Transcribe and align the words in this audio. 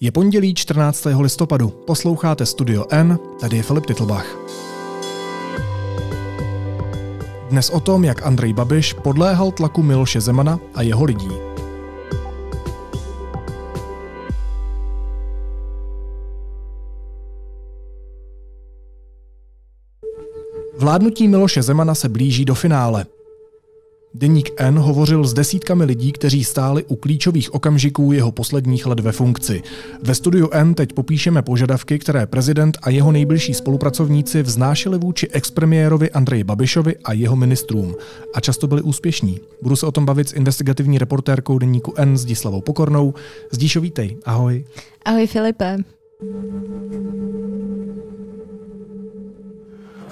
Je 0.00 0.12
pondělí 0.12 0.54
14. 0.54 1.06
listopadu. 1.20 1.68
Posloucháte 1.68 2.46
Studio 2.46 2.84
N, 2.90 3.18
tady 3.40 3.56
je 3.56 3.62
Filip 3.62 3.86
Titlbach. 3.86 4.26
Dnes 7.50 7.70
o 7.70 7.80
tom, 7.80 8.04
jak 8.04 8.26
Andrej 8.26 8.52
Babiš 8.52 8.92
podléhal 8.92 9.50
tlaku 9.50 9.82
Miloše 9.82 10.20
Zemana 10.20 10.60
a 10.74 10.82
jeho 10.82 11.04
lidí. 11.04 11.28
Vládnutí 20.78 21.28
Miloše 21.28 21.62
Zemana 21.62 21.94
se 21.94 22.08
blíží 22.08 22.44
do 22.44 22.54
finále. 22.54 23.06
Deník 24.18 24.50
N 24.56 24.78
hovořil 24.78 25.24
s 25.24 25.34
desítkami 25.34 25.84
lidí, 25.84 26.12
kteří 26.12 26.44
stáli 26.44 26.84
u 26.84 26.96
klíčových 26.96 27.54
okamžiků 27.54 28.12
jeho 28.12 28.32
posledních 28.32 28.86
let 28.86 29.00
ve 29.00 29.12
funkci. 29.12 29.62
Ve 30.02 30.14
studiu 30.14 30.48
N 30.52 30.74
teď 30.74 30.92
popíšeme 30.92 31.42
požadavky, 31.42 31.98
které 31.98 32.26
prezident 32.26 32.78
a 32.82 32.90
jeho 32.90 33.12
nejbližší 33.12 33.54
spolupracovníci 33.54 34.42
vznášeli 34.42 34.98
vůči 34.98 35.28
expremiérovi 35.28 36.10
Andreji 36.10 36.44
Babišovi 36.44 36.96
a 37.04 37.12
jeho 37.12 37.36
ministrům. 37.36 37.94
A 38.34 38.40
často 38.40 38.66
byli 38.66 38.82
úspěšní. 38.82 39.40
Budu 39.62 39.76
se 39.76 39.86
o 39.86 39.92
tom 39.92 40.06
bavit 40.06 40.28
s 40.28 40.32
investigativní 40.32 40.98
reportérkou 40.98 41.58
Deníku 41.58 41.94
N 41.96 42.18
Zdislavou 42.18 42.60
Pokornou. 42.60 43.14
Zdíšo, 43.50 43.80
vítej. 43.80 44.16
Ahoj. 44.24 44.64
Ahoj 45.04 45.26
Filipe. 45.26 45.76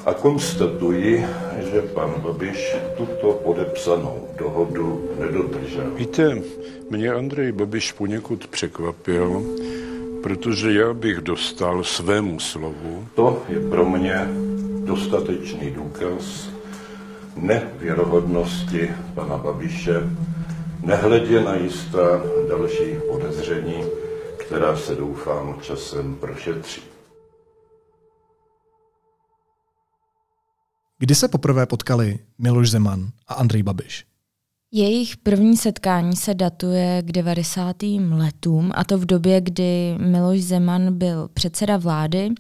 A 0.07 0.15
konstatuji, 0.15 1.27
že 1.73 1.83
pan 1.83 2.15
Babiš 2.21 2.77
tuto 2.97 3.33
podepsanou 3.33 4.29
dohodu 4.39 5.11
nedodržel. 5.19 5.91
Víte, 5.95 6.39
mě 6.91 7.13
Andrej 7.13 7.53
Babiš 7.53 7.93
poněkud 7.93 8.47
překvapil, 8.47 9.43
protože 10.23 10.73
já 10.73 10.95
bych 10.95 11.19
dostal 11.19 11.85
svému 11.85 12.41
slovu. 12.41 13.09
To 13.15 13.43
je 13.49 13.61
pro 13.71 13.85
mě 13.85 14.29
dostatečný 14.85 15.71
důkaz 15.71 16.49
nevěrohodnosti 17.37 18.91
pana 19.15 19.37
Babiše, 19.37 20.11
nehledě 20.83 21.41
na 21.41 21.55
jistá 21.55 22.23
další 22.49 22.97
podezření, 23.11 23.85
která 24.37 24.77
se 24.77 24.95
doufám 24.95 25.59
časem 25.63 26.17
prošetří. 26.17 26.94
Kdy 31.05 31.15
se 31.15 31.29
poprvé 31.29 31.67
potkali 31.67 32.19
Miloš 32.39 32.71
Zeman 32.71 33.09
a 33.29 33.35
Andrej 33.35 33.63
Babiš? 33.63 34.05
Jejich 34.73 35.17
první 35.17 35.57
setkání 35.57 36.17
se 36.17 36.35
datuje 36.35 37.03
k 37.03 37.13
90. 37.13 37.77
letům 38.11 38.73
a 38.75 38.85
to 38.85 38.99
v 38.99 39.07
době, 39.07 39.41
kdy 39.41 39.97
Miloš 39.99 40.43
Zeman 40.43 40.99
byl 40.99 41.29
předseda 41.35 41.77
vlády 41.77 42.31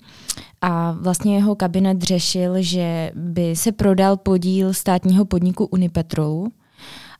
a 0.60 0.92
vlastně 0.92 1.36
jeho 1.36 1.54
kabinet 1.54 2.02
řešil, 2.02 2.54
že 2.62 3.10
by 3.14 3.56
se 3.56 3.72
prodal 3.72 4.16
podíl 4.16 4.74
státního 4.74 5.24
podniku 5.24 5.64
Unipetrolu 5.64 6.52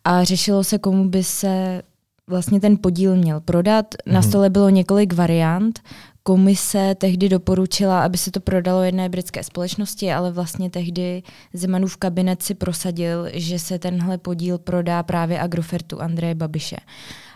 a 0.05 0.25
řešilo 0.25 0.65
se, 0.65 0.79
komu 0.79 1.09
by 1.09 1.25
se 1.25 1.83
vlastně 2.27 2.61
ten 2.61 2.77
podíl 2.77 3.17
měl 3.17 3.41
prodat. 3.41 3.95
Na 4.07 4.21
mhm. 4.21 4.29
stole 4.29 4.51
bylo 4.51 4.69
několik 4.69 5.13
variant. 5.13 5.81
Komise 6.27 6.95
tehdy 6.95 7.29
doporučila, 7.29 8.05
aby 8.05 8.19
se 8.19 8.31
to 8.31 8.41
prodalo 8.41 8.83
jedné 8.83 9.09
britské 9.09 9.45
společnosti, 9.45 10.13
ale 10.13 10.33
vlastně 10.33 10.71
tehdy 10.71 11.23
Zemanův 11.53 11.97
kabinet 11.97 12.43
si 12.43 12.55
prosadil, 12.55 13.29
že 13.33 13.59
se 13.59 13.79
tenhle 13.79 14.19
podíl 14.19 14.59
prodá 14.59 15.03
právě 15.03 15.41
Agrofertu 15.41 16.03
Andreje 16.03 16.35
Babiše. 16.35 16.77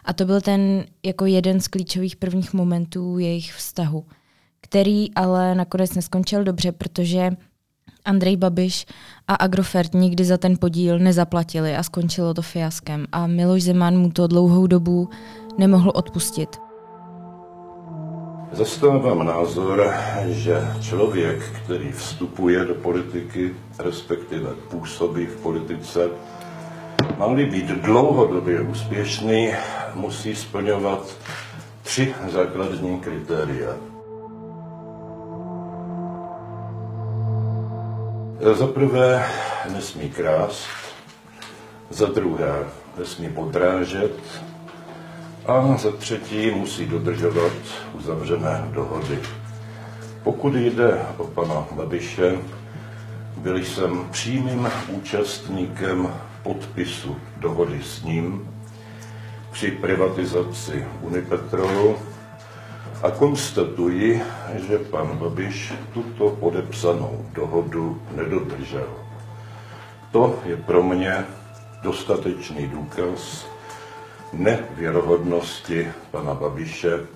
A 0.05 0.12
to 0.12 0.25
byl 0.25 0.41
ten 0.41 0.84
jako 1.06 1.27
jeden 1.27 1.61
z 1.61 1.69
klíčových 1.69 2.16
prvních 2.16 2.53
momentů 2.53 3.19
jejich 3.19 3.53
vztahu, 3.55 4.05
který 4.61 5.14
ale 5.14 5.55
nakonec 5.55 5.94
neskončil 5.94 6.44
dobře, 6.44 6.72
protože 6.72 7.31
Andrej 8.05 8.36
Babiš 8.36 8.86
a 9.27 9.34
Agrofert 9.34 9.94
nikdy 9.94 10.25
za 10.25 10.38
ten 10.38 10.56
podíl 10.60 10.98
nezaplatili 10.98 11.77
a 11.77 11.82
skončilo 11.82 12.34
to 12.34 12.43
fiaskem. 12.43 13.06
A 13.12 13.27
Miloš 13.27 13.62
Zeman 13.62 13.98
mu 13.98 14.10
to 14.10 14.27
dlouhou 14.27 14.66
dobu 14.66 15.09
nemohl 15.59 15.93
odpustit. 15.94 16.68
Zastávám 18.53 19.26
názor, 19.26 19.94
že 20.28 20.69
člověk, 20.81 21.42
který 21.64 21.92
vstupuje 21.92 22.64
do 22.64 22.75
politiky, 22.75 23.54
respektive 23.78 24.50
působí 24.70 25.26
v 25.26 25.36
politice, 25.36 26.09
má-li 27.19 27.47
být 27.47 27.66
dlouhodobě 27.66 28.60
úspěšný, 28.60 29.53
musí 29.94 30.36
splňovat 30.36 31.16
tři 31.82 32.14
základní 32.32 33.00
kritéria. 33.00 33.76
Za 38.53 38.66
prvé 38.66 39.26
nesmí 39.72 40.10
krást, 40.10 40.69
za 41.91 42.06
druhé 42.06 42.65
nesmí 42.98 43.28
podrážet 43.28 44.20
a 45.48 45.76
za 45.76 45.92
třetí 45.92 46.50
musí 46.50 46.86
dodržovat 46.86 47.53
uzavřené 47.92 48.69
dohody. 48.72 49.19
Pokud 50.22 50.54
jde 50.54 51.06
o 51.16 51.25
pana 51.25 51.66
Babiše, 51.72 52.38
byl 53.36 53.56
jsem 53.56 54.09
přímým 54.10 54.69
účastníkem 54.88 56.14
podpisu 56.42 57.16
dohody 57.36 57.82
s 57.82 58.03
ním 58.03 58.50
při 59.53 59.70
privatizaci 59.70 60.86
Unipetrolu 61.00 61.97
a 63.03 63.10
konstatuji, 63.10 64.22
že 64.69 64.78
pan 64.78 65.19
Babiš 65.19 65.72
tuto 65.92 66.30
podepsanou 66.30 67.26
dohodu 67.32 68.03
nedodržel. 68.16 68.88
To 70.12 70.38
je 70.44 70.56
pro 70.56 70.82
mě 70.82 71.25
dostatečný 71.82 72.66
důkaz 72.66 73.47
nevěrohodnosti 74.33 75.89
pana 76.11 76.34
Babiše, 76.34 77.06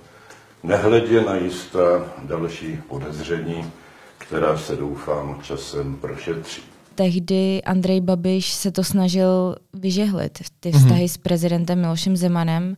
nehledě 0.62 1.20
na 1.20 1.34
jistá 1.34 2.04
další 2.24 2.78
podezření, 2.88 3.70
která 4.18 4.58
se 4.58 4.76
doufám 4.76 5.40
časem 5.42 5.96
prošetří. 5.96 6.62
Tehdy 6.94 7.62
Andrej 7.62 8.00
Babiš 8.00 8.52
se 8.52 8.72
to 8.72 8.84
snažil 8.84 9.56
vyžehlit, 9.72 10.38
ty 10.60 10.68
mhm. 10.68 10.78
vztahy 10.78 11.04
mm-hmm. 11.04 11.12
s 11.12 11.16
prezidentem 11.16 11.80
Milošem 11.80 12.16
Zemanem 12.16 12.76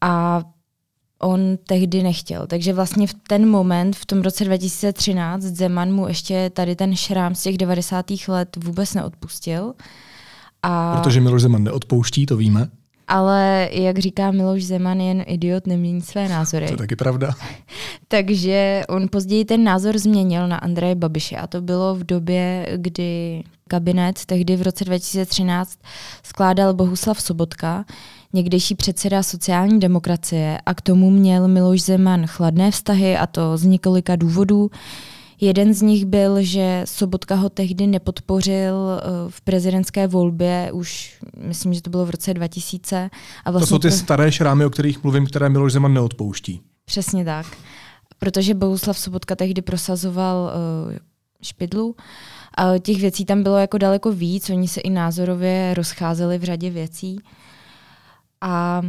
a 0.00 0.42
on 1.18 1.56
tehdy 1.66 2.02
nechtěl. 2.02 2.46
Takže 2.46 2.72
vlastně 2.72 3.06
v 3.06 3.14
ten 3.14 3.48
moment, 3.48 3.96
v 3.96 4.06
tom 4.06 4.22
roce 4.22 4.44
2013, 4.44 5.42
Zeman 5.42 5.92
mu 5.92 6.08
ještě 6.08 6.50
tady 6.50 6.76
ten 6.76 6.96
šrám 6.96 7.34
z 7.34 7.42
těch 7.42 7.58
90. 7.58 8.06
let 8.28 8.56
vůbec 8.64 8.94
neodpustil. 8.94 9.74
A... 10.62 10.96
Protože 10.96 11.20
Miloš 11.20 11.42
Zeman 11.42 11.62
neodpouští, 11.64 12.26
to 12.26 12.36
víme. 12.36 12.68
Ale 13.08 13.68
jak 13.72 13.98
říká 13.98 14.30
Miloš 14.30 14.64
Zeman, 14.64 15.00
jen 15.00 15.24
idiot 15.26 15.66
nemění 15.66 16.00
své 16.00 16.28
názory. 16.28 16.66
To 16.66 16.72
je 16.72 16.76
taky 16.76 16.96
pravda. 16.96 17.34
Takže 18.08 18.82
on 18.88 19.08
později 19.08 19.44
ten 19.44 19.64
názor 19.64 19.98
změnil 19.98 20.48
na 20.48 20.56
Andreje 20.56 20.94
Babiše 20.94 21.36
a 21.36 21.46
to 21.46 21.60
bylo 21.60 21.94
v 21.94 22.04
době, 22.04 22.66
kdy 22.76 23.42
kabinet 23.68 24.24
tehdy 24.24 24.56
v 24.56 24.62
roce 24.62 24.84
2013 24.84 25.78
skládal 26.22 26.74
Bohuslav 26.74 27.20
Sobotka, 27.20 27.84
někdejší 28.32 28.74
předseda 28.74 29.22
sociální 29.22 29.80
demokracie 29.80 30.58
a 30.66 30.74
k 30.74 30.80
tomu 30.80 31.10
měl 31.10 31.48
Miloš 31.48 31.82
Zeman 31.82 32.26
chladné 32.26 32.70
vztahy 32.70 33.16
a 33.16 33.26
to 33.26 33.56
z 33.56 33.64
několika 33.64 34.16
důvodů. 34.16 34.70
Jeden 35.40 35.74
z 35.74 35.82
nich 35.82 36.04
byl, 36.04 36.42
že 36.42 36.82
Sobotka 36.84 37.34
ho 37.34 37.48
tehdy 37.48 37.86
nepodpořil 37.86 38.74
eh, 38.74 39.02
v 39.28 39.40
prezidentské 39.40 40.06
volbě, 40.06 40.70
už 40.72 41.18
myslím, 41.38 41.74
že 41.74 41.82
to 41.82 41.90
bylo 41.90 42.06
v 42.06 42.10
roce 42.10 42.34
2000. 42.34 43.10
A 43.44 43.50
vlastně 43.50 43.66
to 43.66 43.66
jsou 43.66 43.78
ty 43.78 43.90
staré 43.90 44.32
šrámy, 44.32 44.64
o 44.64 44.70
kterých 44.70 45.02
mluvím, 45.02 45.26
které 45.26 45.48
Miloš 45.48 45.72
Zeman 45.72 45.94
neodpouští. 45.94 46.60
Přesně 46.84 47.24
tak. 47.24 47.46
Protože 48.18 48.54
Bohuslav 48.54 48.98
Sobotka 48.98 49.36
tehdy 49.36 49.62
prosazoval 49.62 50.52
uh, 50.88 50.96
špidlu. 51.42 51.96
A 52.58 52.78
těch 52.78 53.00
věcí 53.00 53.24
tam 53.24 53.42
bylo 53.42 53.56
jako 53.56 53.78
daleko 53.78 54.12
víc, 54.12 54.50
oni 54.50 54.68
se 54.68 54.80
i 54.80 54.90
názorově 54.90 55.74
rozcházeli 55.74 56.38
v 56.38 56.44
řadě 56.44 56.70
věcí. 56.70 57.18
A 58.40 58.82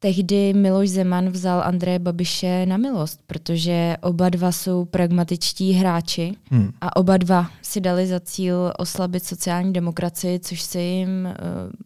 tehdy 0.00 0.54
Miloš 0.54 0.88
Zeman 0.88 1.28
vzal 1.28 1.62
Andreje 1.62 1.98
Babiše 1.98 2.66
na 2.66 2.76
milost, 2.76 3.20
protože 3.26 3.96
oba 4.00 4.28
dva 4.28 4.52
jsou 4.52 4.84
pragmatičtí 4.84 5.72
hráči 5.72 6.36
hmm. 6.50 6.72
a 6.80 6.96
oba 6.96 7.16
dva 7.16 7.50
si 7.62 7.80
dali 7.80 8.06
za 8.06 8.20
cíl 8.20 8.72
oslabit 8.78 9.24
sociální 9.24 9.72
demokracii, 9.72 10.40
což 10.40 10.62
se 10.62 10.80
jim 10.80 11.08
uh, 11.28 11.32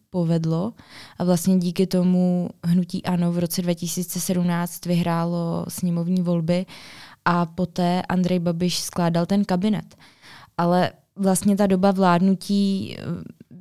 povedlo. 0.09 0.73
A 1.17 1.23
vlastně 1.23 1.57
díky 1.57 1.87
tomu 1.87 2.49
hnutí 2.63 3.03
ANO 3.03 3.31
v 3.31 3.39
roce 3.39 3.61
2017 3.61 4.85
vyhrálo 4.85 5.65
sněmovní 5.67 6.21
volby 6.21 6.65
a 7.25 7.45
poté 7.45 8.01
Andrej 8.01 8.39
Babiš 8.39 8.79
skládal 8.79 9.25
ten 9.25 9.45
kabinet. 9.45 9.95
Ale 10.57 10.91
vlastně 11.15 11.55
ta 11.55 11.67
doba 11.67 11.91
vládnutí 11.91 12.97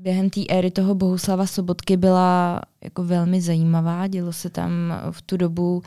během 0.04 0.30
té 0.30 0.40
éry 0.48 0.70
toho 0.70 0.94
Bohuslava 0.94 1.46
Sobotky 1.46 1.96
byla 1.96 2.60
jako 2.84 3.04
velmi 3.04 3.40
zajímavá. 3.40 4.06
Dělo 4.06 4.32
se 4.32 4.50
tam 4.50 4.70
v 5.10 5.22
tu 5.22 5.36
dobu 5.36 5.82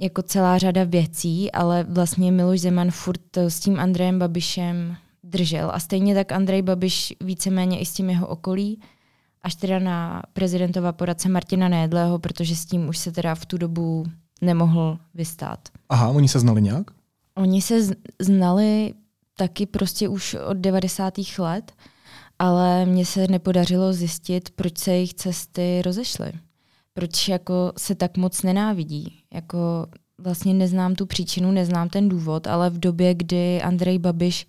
jako 0.00 0.22
celá 0.22 0.58
řada 0.58 0.84
věcí, 0.84 1.52
ale 1.52 1.84
vlastně 1.88 2.32
Miloš 2.32 2.60
Zeman 2.60 2.90
furt 2.90 3.36
s 3.36 3.60
tím 3.60 3.80
Andrejem 3.80 4.18
Babišem 4.18 4.96
držel. 5.24 5.70
A 5.74 5.78
stejně 5.80 6.14
tak 6.14 6.32
Andrej 6.32 6.62
Babiš 6.62 7.14
víceméně 7.20 7.80
i 7.80 7.86
s 7.86 7.92
tím 7.92 8.10
jeho 8.10 8.26
okolí, 8.26 8.80
až 9.42 9.54
teda 9.54 9.78
na 9.78 10.22
prezidentova 10.32 10.92
poradce 10.92 11.28
Martina 11.28 11.68
Nédlého, 11.68 12.18
protože 12.18 12.56
s 12.56 12.64
tím 12.64 12.88
už 12.88 12.98
se 12.98 13.12
teda 13.12 13.34
v 13.34 13.46
tu 13.46 13.58
dobu 13.58 14.04
nemohl 14.40 14.98
vystát. 15.14 15.68
Aha, 15.88 16.08
oni 16.08 16.28
se 16.28 16.40
znali 16.40 16.62
nějak? 16.62 16.90
Oni 17.34 17.62
se 17.62 17.80
znali 18.18 18.94
taky 19.36 19.66
prostě 19.66 20.08
už 20.08 20.34
od 20.34 20.56
90. 20.56 21.14
let, 21.38 21.72
ale 22.40 22.86
mně 22.86 23.06
se 23.06 23.26
nepodařilo 23.28 23.92
zjistit, 23.92 24.50
proč 24.50 24.78
se 24.78 24.90
jejich 24.90 25.14
cesty 25.14 25.82
rozešly. 25.82 26.32
Proč 26.94 27.28
jako 27.28 27.72
se 27.76 27.94
tak 27.94 28.16
moc 28.16 28.42
nenávidí. 28.42 29.22
Jako 29.34 29.86
vlastně 30.18 30.54
neznám 30.54 30.94
tu 30.94 31.06
příčinu, 31.06 31.52
neznám 31.52 31.88
ten 31.88 32.08
důvod, 32.08 32.46
ale 32.46 32.70
v 32.70 32.78
době, 32.78 33.14
kdy 33.14 33.62
Andrej 33.62 33.98
Babiš 33.98 34.46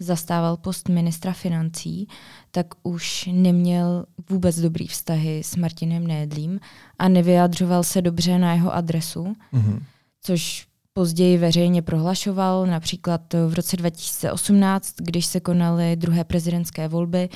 zastával 0.00 0.56
post 0.56 0.88
ministra 0.88 1.32
financí, 1.32 2.08
tak 2.50 2.66
už 2.82 3.28
neměl 3.32 4.04
vůbec 4.30 4.60
dobrý 4.60 4.86
vztahy 4.86 5.42
s 5.44 5.56
Martinem 5.56 6.06
Nédlím 6.06 6.60
a 6.98 7.08
nevyjadřoval 7.08 7.84
se 7.84 8.02
dobře 8.02 8.38
na 8.38 8.54
jeho 8.54 8.74
adresu, 8.74 9.24
mm-hmm. 9.52 9.82
což 10.22 10.67
později 10.98 11.38
veřejně 11.38 11.82
prohlašoval, 11.82 12.66
například 12.66 13.34
v 13.48 13.54
roce 13.54 13.76
2018, 13.76 14.94
když 14.96 15.26
se 15.26 15.40
konaly 15.40 15.96
druhé 15.96 16.24
prezidentské 16.24 16.88
volby, 16.88 17.28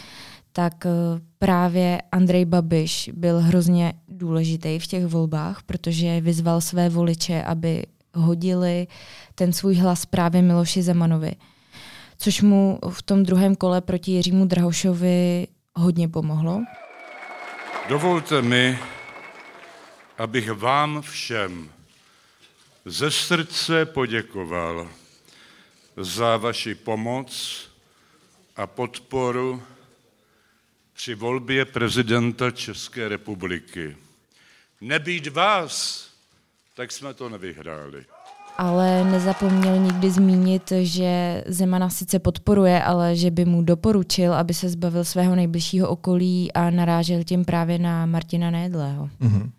tak 0.53 0.87
eh, 0.87 0.91
právě 1.39 2.03
Andrej 2.13 2.45
Babiš 2.45 3.11
byl 3.15 3.41
hrozně 3.41 3.93
důležitý 4.09 4.79
v 4.79 4.87
těch 4.87 5.07
volbách, 5.07 5.63
protože 5.63 6.21
vyzval 6.21 6.61
své 6.61 6.89
voliče, 6.89 7.43
aby 7.43 7.87
hodili 8.15 8.87
ten 9.35 9.53
svůj 9.53 9.75
hlas 9.75 10.07
právě 10.07 10.43
Miloši 10.43 10.83
Zemanovi 10.83 11.33
což 12.19 12.43
mu 12.43 12.79
v 12.89 13.03
tom 13.03 13.23
druhém 13.23 13.57
kole 13.57 13.81
proti 13.81 14.11
Jiřímu 14.11 14.45
Drahošovi 14.47 15.47
hodně 15.75 16.09
pomohlo. 16.09 16.61
Dovolte 17.89 18.43
mi, 18.43 18.79
abych 20.19 20.51
vám 20.51 21.03
všem 21.03 21.72
ze 22.85 23.11
srdce 23.11 23.87
poděkoval 23.87 24.89
za 25.97 26.37
vaši 26.37 26.75
pomoc 26.75 27.61
a 28.57 28.67
podporu 28.67 29.63
při 30.93 31.15
volbě 31.15 31.65
prezidenta 31.65 32.51
České 32.51 33.09
republiky. 33.09 33.97
Nebýt 34.81 35.27
vás, 35.27 36.07
tak 36.75 36.93
jsme 36.93 37.15
to 37.15 37.29
nevyhráli 37.29 38.05
ale 38.59 39.05
nezapomněl 39.05 39.79
nikdy 39.79 40.11
zmínit, 40.11 40.73
že 40.83 41.45
Zemana 41.47 41.91
sice 41.91 42.19
podporuje, 42.19 42.83
ale 42.83 43.17
že 43.17 43.31
by 43.31 43.45
mu 43.45 43.63
doporučil, 43.63 44.35
aby 44.35 44.55
se 44.55 44.69
zbavil 44.69 45.05
svého 45.05 45.37
nejbližšího 45.37 45.89
okolí 45.89 46.53
a 46.53 46.71
narážel 46.71 47.25
tím 47.25 47.45
právě 47.45 47.79
na 47.79 48.07
Martina 48.07 48.51
Nédlého. 48.51 49.11
Mm-hmm. 49.21 49.51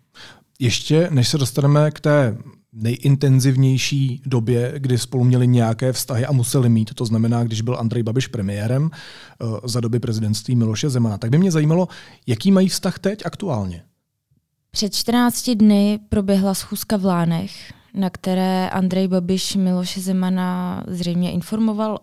Ještě 0.58 1.08
než 1.10 1.28
se 1.28 1.38
dostaneme 1.38 1.90
k 1.90 2.00
té 2.00 2.36
nejintenzivnější 2.74 4.22
době, 4.26 4.74
kdy 4.76 4.98
spolu 4.98 5.24
měli 5.24 5.46
nějaké 5.46 5.92
vztahy 5.92 6.26
a 6.26 6.32
museli 6.32 6.68
mít, 6.68 6.94
to 6.94 7.06
znamená, 7.06 7.44
když 7.44 7.60
byl 7.60 7.76
Andrej 7.78 8.02
Babiš 8.02 8.26
premiérem 8.26 8.82
uh, 8.82 9.58
za 9.64 9.80
doby 9.80 10.00
prezidentství 10.00 10.56
Miloše 10.56 10.90
Zemana, 10.90 11.18
tak 11.18 11.30
by 11.30 11.38
mě 11.38 11.50
zajímalo, 11.50 11.88
jaký 12.26 12.52
mají 12.52 12.68
vztah 12.68 12.98
teď 12.98 13.26
aktuálně. 13.26 13.82
Před 14.70 14.94
14 14.94 15.50
dny 15.50 15.98
proběhla 16.08 16.54
schůzka 16.54 16.96
v 16.96 17.04
Lánech, 17.04 17.72
na 17.94 18.10
které 18.10 18.68
Andrej 18.68 19.08
Babiš 19.08 19.56
Miloše 19.56 20.00
Zemana 20.00 20.84
zřejmě 20.88 21.32
informoval 21.32 21.98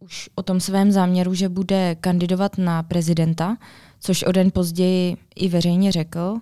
už 0.00 0.30
o 0.34 0.42
tom 0.42 0.60
svém 0.60 0.92
záměru, 0.92 1.34
že 1.34 1.48
bude 1.48 1.94
kandidovat 2.00 2.58
na 2.58 2.82
prezidenta, 2.82 3.56
což 4.00 4.22
o 4.22 4.32
den 4.32 4.50
později 4.50 5.16
i 5.36 5.48
veřejně 5.48 5.92
řekl. 5.92 6.36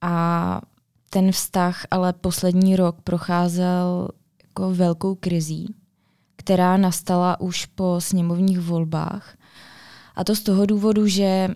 A 0.00 0.60
ten 1.10 1.32
vztah 1.32 1.86
ale 1.90 2.12
poslední 2.12 2.76
rok 2.76 2.96
procházel 3.04 4.08
jako 4.42 4.74
velkou 4.74 5.14
krizí, 5.14 5.74
která 6.36 6.76
nastala 6.76 7.40
už 7.40 7.66
po 7.66 7.96
sněmovních 7.98 8.60
volbách. 8.60 9.36
A 10.16 10.24
to 10.24 10.36
z 10.36 10.40
toho 10.40 10.66
důvodu, 10.66 11.06
že 11.06 11.48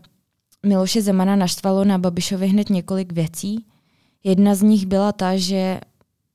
Miloše 0.66 1.02
Zemana 1.02 1.36
naštvalo 1.36 1.84
na 1.84 1.98
Babišovi 1.98 2.46
hned 2.46 2.70
několik 2.70 3.12
věcí. 3.12 3.66
Jedna 4.24 4.54
z 4.54 4.62
nich 4.62 4.86
byla 4.86 5.12
ta, 5.12 5.36
že 5.36 5.80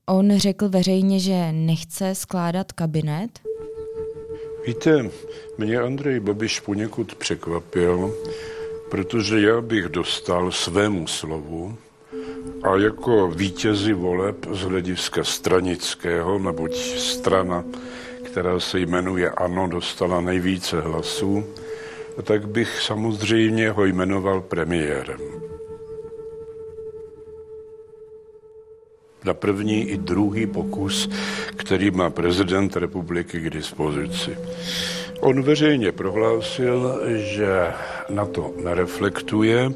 On 0.06 0.38
řekl 0.38 0.70
veřejně, 0.70 1.20
že 1.20 1.52
nechce 1.52 2.16
skládat 2.16 2.72
kabinet. 2.72 3.40
Víte, 4.68 5.10
mě 5.58 5.80
Andrej 5.80 6.20
Babiš 6.20 6.60
poněkud 6.60 7.16
překvapil, 7.16 8.14
protože 8.92 9.42
já 9.42 9.62
bych 9.62 9.86
dostal 9.86 10.52
svému 10.52 11.08
slovu 11.08 11.78
a 12.64 12.78
jako 12.78 13.28
vítězi 13.28 13.94
voleb 13.94 14.46
z 14.52 14.62
hlediska 14.62 15.24
stranického, 15.24 16.40
neboť 16.40 16.76
strana, 16.98 17.64
která 18.24 18.60
se 18.60 18.80
jmenuje 18.80 19.30
ANO, 19.30 19.68
dostala 19.68 20.22
nejvíce 20.22 20.82
hlasů, 20.82 21.44
tak 22.24 22.48
bych 22.48 22.82
samozřejmě 22.82 23.70
ho 23.70 23.86
jmenoval 23.86 24.42
premiérem. 24.42 25.20
na 29.28 29.34
první 29.34 29.84
i 29.84 29.98
druhý 29.98 30.48
pokus, 30.48 31.10
který 31.56 31.92
má 31.92 32.10
prezident 32.10 32.76
republiky 32.76 33.40
k 33.40 33.50
dispozici. 33.50 34.38
On 35.20 35.42
veřejně 35.42 35.92
prohlásil, 35.92 37.02
že 37.16 37.74
na 38.10 38.26
to 38.26 38.54
nereflektuje, 38.64 39.72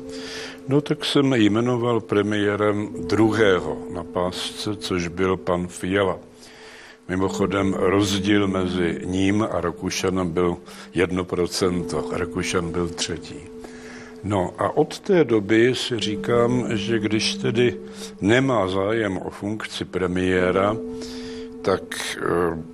no 0.68 0.82
tak 0.82 1.06
jsem 1.06 1.34
jmenoval 1.34 2.00
premiérem 2.02 2.90
druhého 3.08 3.78
na 3.94 4.04
pásce, 4.04 4.76
což 4.76 5.08
byl 5.08 5.38
pan 5.38 5.68
Fiala. 5.68 6.20
Mimochodem 7.08 7.74
rozdíl 7.74 8.48
mezi 8.48 9.02
ním 9.06 9.48
a 9.52 9.62
Rakušanem 9.62 10.32
byl 10.32 10.58
1%, 10.96 12.12
Rakušan 12.12 12.72
byl 12.72 12.90
třetí. 12.90 13.40
No 14.24 14.54
a 14.58 14.78
od 14.78 15.00
té 15.00 15.24
doby 15.24 15.76
si 15.76 16.00
říkám, 16.00 16.78
že 16.78 17.00
když 17.00 17.36
tedy 17.36 17.78
nemá 18.22 18.68
zájem 18.68 19.18
o 19.18 19.30
funkci 19.30 19.86
premiéra, 19.86 20.78
tak 21.62 22.18
eh, 22.18 22.22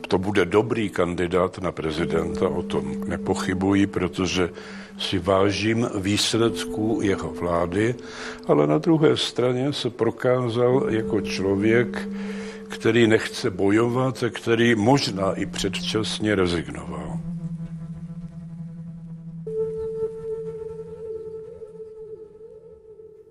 to 0.07 0.17
bude 0.17 0.45
dobrý 0.45 0.89
kandidát 0.89 1.57
na 1.59 1.71
prezidenta, 1.71 2.49
o 2.49 2.63
tom 2.63 3.03
nepochybuji, 3.07 3.87
protože 3.87 4.49
si 4.99 5.19
vážím 5.19 5.89
výsledků 5.99 6.99
jeho 7.03 7.33
vlády, 7.33 7.95
ale 8.47 8.67
na 8.67 8.77
druhé 8.77 9.17
straně 9.17 9.73
se 9.73 9.89
prokázal 9.89 10.85
jako 10.89 11.21
člověk, 11.21 12.09
který 12.69 13.07
nechce 13.07 13.49
bojovat 13.49 14.23
a 14.23 14.29
který 14.29 14.75
možná 14.75 15.33
i 15.33 15.45
předčasně 15.45 16.35
rezignoval. 16.35 17.19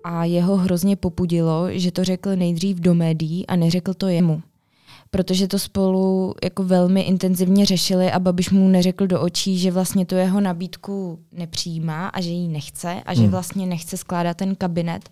a 0.07 0.23
jeho 0.23 0.57
hrozně 0.57 0.95
popudilo, 0.95 1.67
že 1.71 1.91
to 1.91 2.03
řekl 2.03 2.35
nejdřív 2.35 2.79
do 2.79 2.93
médií 2.93 3.47
a 3.47 3.55
neřekl 3.55 3.93
to 3.93 4.07
jemu. 4.07 4.41
Protože 5.17 5.47
to 5.47 5.59
spolu 5.59 6.35
jako 6.43 6.63
velmi 6.63 7.01
intenzivně 7.01 7.65
řešili 7.65 8.11
a 8.11 8.19
Babiš 8.19 8.49
mu 8.49 8.67
neřekl 8.67 9.07
do 9.07 9.21
očí, 9.21 9.57
že 9.57 9.71
vlastně 9.71 10.05
tu 10.05 10.15
jeho 10.15 10.41
nabídku 10.41 11.19
nepřijímá 11.31 12.07
a 12.07 12.21
že 12.21 12.29
ji 12.29 12.47
nechce 12.47 13.01
a 13.05 13.13
že 13.13 13.21
hmm. 13.21 13.31
vlastně 13.31 13.65
nechce 13.65 13.97
skládat 13.97 14.37
ten 14.37 14.55
kabinet 14.55 15.09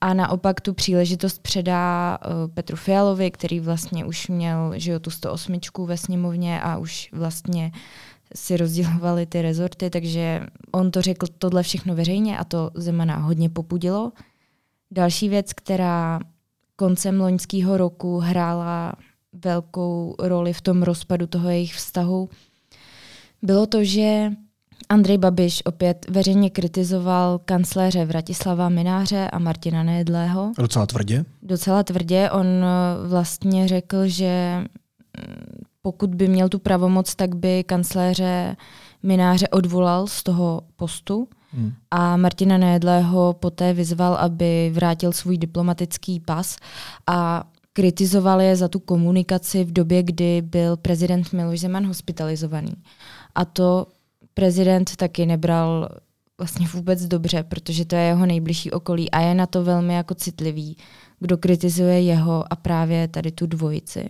a 0.00 0.14
naopak 0.14 0.60
tu 0.60 0.74
příležitost 0.74 1.42
předá 1.42 2.18
uh, 2.18 2.54
Petru 2.54 2.76
Fialovi, 2.76 3.30
který 3.30 3.60
vlastně 3.60 4.04
už 4.04 4.28
měl 4.28 4.72
že 4.76 4.92
jo, 4.92 4.98
tu 5.00 5.10
108 5.10 5.60
ve 5.86 5.96
sněmovně 5.96 6.60
a 6.60 6.78
už 6.78 7.08
vlastně 7.12 7.72
si 8.34 8.56
rozdělovali 8.56 9.26
ty 9.26 9.42
rezorty, 9.42 9.90
takže 9.90 10.40
on 10.72 10.90
to 10.90 11.02
řekl 11.02 11.26
tohle 11.38 11.62
všechno 11.62 11.94
veřejně 11.94 12.38
a 12.38 12.44
to 12.44 12.70
Zemana 12.74 13.16
hodně 13.16 13.48
popudilo. 13.48 14.12
Další 14.90 15.28
věc, 15.28 15.52
která 15.52 16.20
koncem 16.76 17.20
loňského 17.20 17.76
roku 17.76 18.18
hrála 18.18 18.92
velkou 19.32 20.14
roli 20.18 20.52
v 20.52 20.60
tom 20.60 20.82
rozpadu 20.82 21.26
toho 21.26 21.48
jejich 21.48 21.74
vztahu, 21.74 22.28
bylo 23.42 23.66
to, 23.66 23.84
že 23.84 24.30
Andrej 24.88 25.18
Babiš 25.18 25.62
opět 25.64 26.06
veřejně 26.10 26.50
kritizoval 26.50 27.38
kancléře 27.38 28.04
Vratislava 28.04 28.68
Mináře 28.68 29.30
a 29.30 29.38
Martina 29.38 29.82
Nejedlého. 29.82 30.52
Docela 30.58 30.86
tvrdě? 30.86 31.24
Docela 31.42 31.82
tvrdě. 31.82 32.30
On 32.30 32.46
vlastně 33.08 33.68
řekl, 33.68 34.08
že 34.08 34.58
mm, 34.58 35.62
pokud 35.82 36.14
by 36.14 36.28
měl 36.28 36.48
tu 36.48 36.58
pravomoc, 36.58 37.14
tak 37.14 37.34
by 37.34 37.64
kancléře 37.64 38.56
Mináře 39.02 39.48
odvolal 39.48 40.06
z 40.06 40.22
toho 40.22 40.62
postu 40.76 41.28
Hmm. 41.52 41.72
A 41.90 42.16
Martina 42.16 42.58
Nejedlého 42.58 43.32
poté 43.32 43.72
vyzval, 43.72 44.14
aby 44.14 44.70
vrátil 44.74 45.12
svůj 45.12 45.38
diplomatický 45.38 46.20
pas 46.20 46.56
a 47.06 47.44
kritizoval 47.78 48.40
je 48.40 48.56
za 48.56 48.68
tu 48.68 48.78
komunikaci 48.78 49.64
v 49.64 49.72
době, 49.72 50.02
kdy 50.02 50.42
byl 50.42 50.76
prezident 50.76 51.32
Miloš 51.32 51.60
Zeman 51.60 51.86
hospitalizovaný. 51.86 52.72
A 53.34 53.44
to 53.44 53.86
prezident 54.34 54.96
taky 54.96 55.26
nebral 55.26 55.88
vlastně 56.38 56.68
vůbec 56.68 57.06
dobře, 57.06 57.42
protože 57.42 57.84
to 57.84 57.96
je 57.96 58.02
jeho 58.02 58.26
nejbližší 58.26 58.70
okolí 58.70 59.10
a 59.10 59.20
je 59.20 59.34
na 59.34 59.46
to 59.46 59.64
velmi 59.64 59.94
jako 59.94 60.14
citlivý, 60.14 60.76
kdo 61.20 61.38
kritizuje 61.38 62.02
jeho 62.02 62.52
a 62.52 62.56
právě 62.56 63.08
tady 63.08 63.32
tu 63.32 63.46
dvojici. 63.46 64.08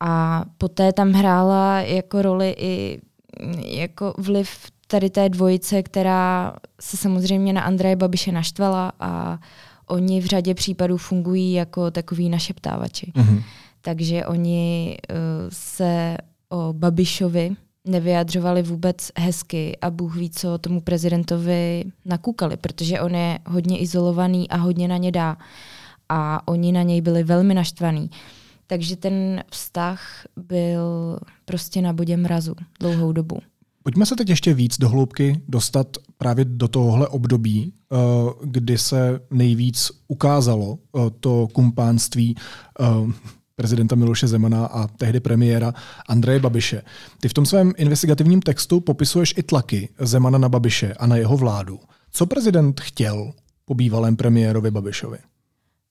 A 0.00 0.44
poté 0.58 0.92
tam 0.92 1.12
hrála 1.12 1.80
jako 1.80 2.22
roli 2.22 2.54
i 2.58 3.00
jako 3.64 4.14
vliv 4.18 4.50
tady 4.86 5.10
té 5.10 5.28
dvojice, 5.28 5.82
která 5.82 6.56
se 6.80 6.96
samozřejmě 6.96 7.52
na 7.52 7.62
Andreje 7.62 7.96
Babiše 7.96 8.32
naštvala 8.32 8.92
a 9.00 9.38
oni 9.86 10.20
v 10.20 10.26
řadě 10.26 10.54
případů 10.54 10.96
fungují 10.96 11.52
jako 11.52 11.90
takový 11.90 12.28
našeptávači. 12.28 13.12
Mm-hmm. 13.14 13.42
Takže 13.80 14.26
oni 14.26 14.96
uh, 15.10 15.16
se 15.48 16.16
o 16.48 16.72
Babišovi 16.72 17.56
nevyjadřovali 17.84 18.62
vůbec 18.62 19.12
hezky 19.18 19.76
a 19.80 19.90
Bůh 19.90 20.16
ví, 20.16 20.30
co 20.30 20.58
tomu 20.58 20.80
prezidentovi 20.80 21.84
nakukali, 22.04 22.56
protože 22.56 23.00
on 23.00 23.14
je 23.14 23.38
hodně 23.46 23.78
izolovaný 23.78 24.50
a 24.50 24.56
hodně 24.56 24.88
na 24.88 24.96
ně 24.96 25.12
dá. 25.12 25.36
A 26.08 26.48
oni 26.48 26.72
na 26.72 26.82
něj 26.82 27.00
byli 27.00 27.24
velmi 27.24 27.54
naštvaní. 27.54 28.10
Takže 28.66 28.96
ten 28.96 29.44
vztah 29.50 30.26
byl 30.36 31.18
prostě 31.44 31.82
na 31.82 31.92
bodě 31.92 32.16
mrazu 32.16 32.54
dlouhou 32.80 33.12
dobu. 33.12 33.38
Pojďme 33.86 34.06
se 34.06 34.16
teď 34.16 34.28
ještě 34.28 34.54
víc 34.54 34.78
do 34.78 34.88
hloubky 34.88 35.40
dostat 35.48 35.86
právě 36.18 36.44
do 36.44 36.68
tohohle 36.68 37.08
období, 37.08 37.72
eh, 37.72 37.96
kdy 38.44 38.78
se 38.78 39.20
nejvíc 39.30 39.90
ukázalo 40.08 40.78
eh, 40.78 41.10
to 41.20 41.48
kumpánství 41.52 42.36
eh, 42.80 42.84
prezidenta 43.56 43.96
Miloše 43.96 44.28
Zemana 44.28 44.66
a 44.66 44.86
tehdy 44.86 45.20
premiéra 45.20 45.74
Andreje 46.08 46.40
Babiše. 46.40 46.82
Ty 47.20 47.28
v 47.28 47.34
tom 47.34 47.46
svém 47.46 47.72
investigativním 47.76 48.42
textu 48.42 48.80
popisuješ 48.80 49.34
i 49.36 49.42
tlaky 49.42 49.88
Zemana 49.98 50.38
na 50.38 50.48
Babiše 50.48 50.94
a 50.94 51.06
na 51.06 51.16
jeho 51.16 51.36
vládu. 51.36 51.80
Co 52.10 52.26
prezident 52.26 52.80
chtěl 52.80 53.32
po 53.64 53.74
bývalém 53.74 54.16
premiérovi 54.16 54.70
Babišovi? 54.70 55.18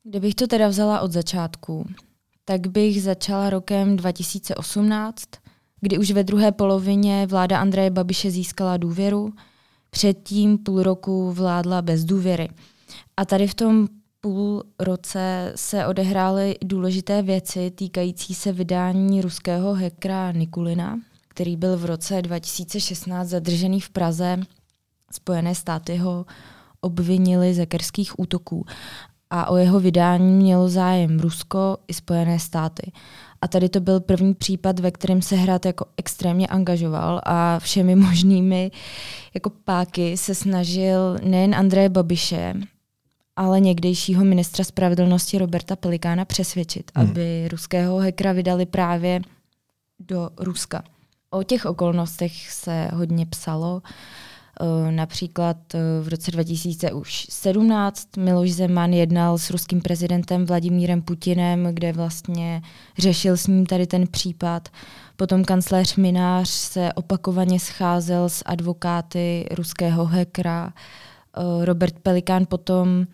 Kdybych 0.04 0.36
to 0.36 0.48
teda 0.48 0.68
vzala 0.68 1.00
od 1.00 1.12
začátku, 1.12 1.90
tak 2.46 2.68
bych 2.68 3.04
začala 3.04 3.50
rokem 3.50 3.98
2018, 3.98 5.45
kdy 5.86 5.98
už 5.98 6.12
ve 6.12 6.24
druhé 6.24 6.52
polovině 6.52 7.28
vláda 7.28 7.60
Andreje 7.60 7.90
Babiše 7.90 8.32
získala 8.32 8.78
důvěru, 8.78 9.34
předtím 9.90 10.58
půl 10.58 10.84
roku 10.84 11.32
vládla 11.32 11.82
bez 11.82 12.06
důvěry. 12.06 12.50
A 13.18 13.26
tady 13.26 13.48
v 13.48 13.54
tom 13.54 13.88
půl 14.22 14.64
roce 14.80 15.54
se 15.56 15.86
odehrály 15.86 16.56
důležité 16.64 17.22
věci 17.22 17.72
týkající 17.72 18.36
se 18.36 18.52
vydání 18.52 19.22
ruského 19.22 19.74
hekra 19.74 20.32
Nikulina, 20.32 21.00
který 21.28 21.58
byl 21.58 21.78
v 21.78 21.86
roce 21.86 22.22
2016 22.22 23.28
zadržený 23.28 23.82
v 23.82 23.90
Praze. 23.90 24.40
Spojené 25.12 25.56
státy 25.56 25.98
ho 25.98 26.26
obvinili 26.82 27.54
z 27.54 27.58
hackerských 27.58 28.20
útoků 28.20 28.66
a 29.30 29.50
o 29.50 29.58
jeho 29.58 29.80
vydání 29.80 30.34
mělo 30.34 30.70
zájem 30.70 31.20
Rusko 31.20 31.78
i 31.88 31.94
Spojené 31.94 32.40
státy. 32.40 32.92
A 33.46 33.48
tady 33.48 33.70
to 33.70 33.80
byl 33.80 34.00
první 34.00 34.34
případ, 34.34 34.80
ve 34.80 34.92
kterém 34.92 35.22
se 35.22 35.36
hrad 35.36 35.66
jako 35.66 35.86
extrémně 35.98 36.48
angažoval 36.48 37.22
a 37.24 37.60
všemi 37.60 37.96
možnými 38.06 38.72
jako 39.34 39.50
páky 39.50 40.18
se 40.18 40.36
snažil 40.36 41.18
nejen 41.24 41.56
Andreje 41.56 41.90
Babiše, 41.90 42.54
ale 43.36 43.60
někdejšího 43.60 44.26
ministra 44.26 44.64
spravedlnosti 44.64 45.38
Roberta 45.38 45.76
Pelikána 45.76 46.26
přesvědčit, 46.26 46.92
hmm. 46.96 47.10
aby 47.10 47.48
ruského 47.52 47.98
hekra 47.98 48.32
vydali 48.32 48.66
právě 48.66 49.22
do 50.00 50.30
Ruska. 50.38 50.84
O 51.30 51.44
těch 51.44 51.66
okolnostech 51.66 52.52
se 52.52 52.90
hodně 52.94 53.26
psalo. 53.26 53.82
Eh, 53.86 54.35
například 54.92 55.58
eh, 55.76 55.80
v 56.02 56.08
roce 56.08 56.32
2017 56.32 58.18
Miloš 58.18 58.52
Zeman 58.52 58.94
jednal 58.94 59.38
s 59.38 59.50
ruským 59.50 59.82
prezidentem 59.82 60.46
Vladimírem 60.46 61.02
Putinem, 61.02 61.68
kde 61.74 61.94
vlastně 61.94 62.62
řešil 62.98 63.38
s 63.38 63.48
ním 63.48 63.66
tady 63.66 63.88
ten 63.88 64.08
případ. 64.08 64.70
Potom 65.16 65.44
kancléř 65.44 65.96
Minář 65.96 66.50
se 66.50 66.94
opakovaně 66.94 67.60
scházel 67.60 68.30
s 68.30 68.44
advokáty 68.46 69.48
ruského 69.52 70.06
hekra. 70.06 70.74
Eh, 70.74 71.66
Robert 71.66 72.00
Pelikán 72.00 72.46
potom 72.46 73.08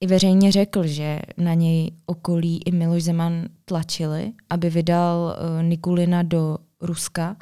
i 0.00 0.06
veřejně 0.06 0.52
řekl, 0.52 0.86
že 0.86 1.20
na 1.36 1.54
něj 1.54 1.92
okolí 2.06 2.62
i 2.64 2.72
Miloš 2.72 3.02
Zeman 3.02 3.44
tlačili, 3.64 4.32
aby 4.50 4.70
vydal 4.70 5.36
Nikulina 5.62 6.22
do 6.22 6.58
Ruska. 6.80 7.36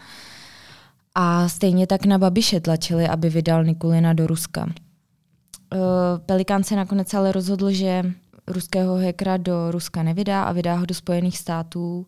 A 1.19 1.49
stejně 1.49 1.87
tak 1.87 2.07
na 2.07 2.19
Babiše 2.19 2.61
tlačili, 2.61 3.09
aby 3.09 3.29
vydal 3.29 3.65
Nikulina 3.65 4.13
do 4.13 4.27
Ruska. 4.27 4.67
Eh, 5.75 5.79
Pelikán 6.27 6.65
se 6.65 6.77
nakonec 6.77 7.15
ale 7.15 7.33
rozhodl, 7.33 7.71
že 7.71 8.13
ruského 8.47 8.97
hekra 8.97 9.37
do 9.37 9.71
Ruska 9.71 10.03
nevydá 10.03 10.43
a 10.43 10.53
vydá 10.53 10.75
ho 10.75 10.87
do 10.87 10.95
Spojených 10.95 11.39
států, 11.39 12.07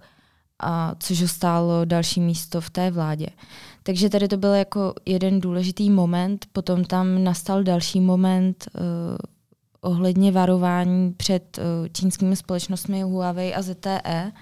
a 0.61 0.95
což 0.99 1.23
ho 1.23 1.29
stálo 1.29 1.85
další 1.85 2.21
místo 2.21 2.61
v 2.61 2.71
té 2.71 2.91
vládě. 2.91 3.27
Takže 3.83 4.09
tady 4.09 4.29
to 4.29 4.37
byl 4.37 4.55
jako 4.55 4.95
jeden 5.07 5.41
důležitý 5.41 5.91
moment, 5.91 6.47
potom 6.53 6.85
tam 6.85 7.25
nastal 7.25 7.63
další 7.63 8.01
moment 8.01 8.69
uh, 8.75 8.81
ohledně 9.81 10.33
varování 10.33 11.13
před 11.13 11.59
uh, 11.59 11.89
čínskými 11.93 12.37
společnostmi 12.37 13.03
Huawei 13.03 13.55
a 13.55 13.63
ZTE, 13.63 14.33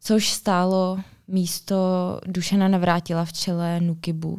což 0.00 0.28
stálo 0.28 0.98
místo 1.28 1.76
Dušana 2.26 2.68
Navrátila 2.68 3.24
v 3.24 3.32
čele 3.32 3.80
Nukibu. 3.80 4.38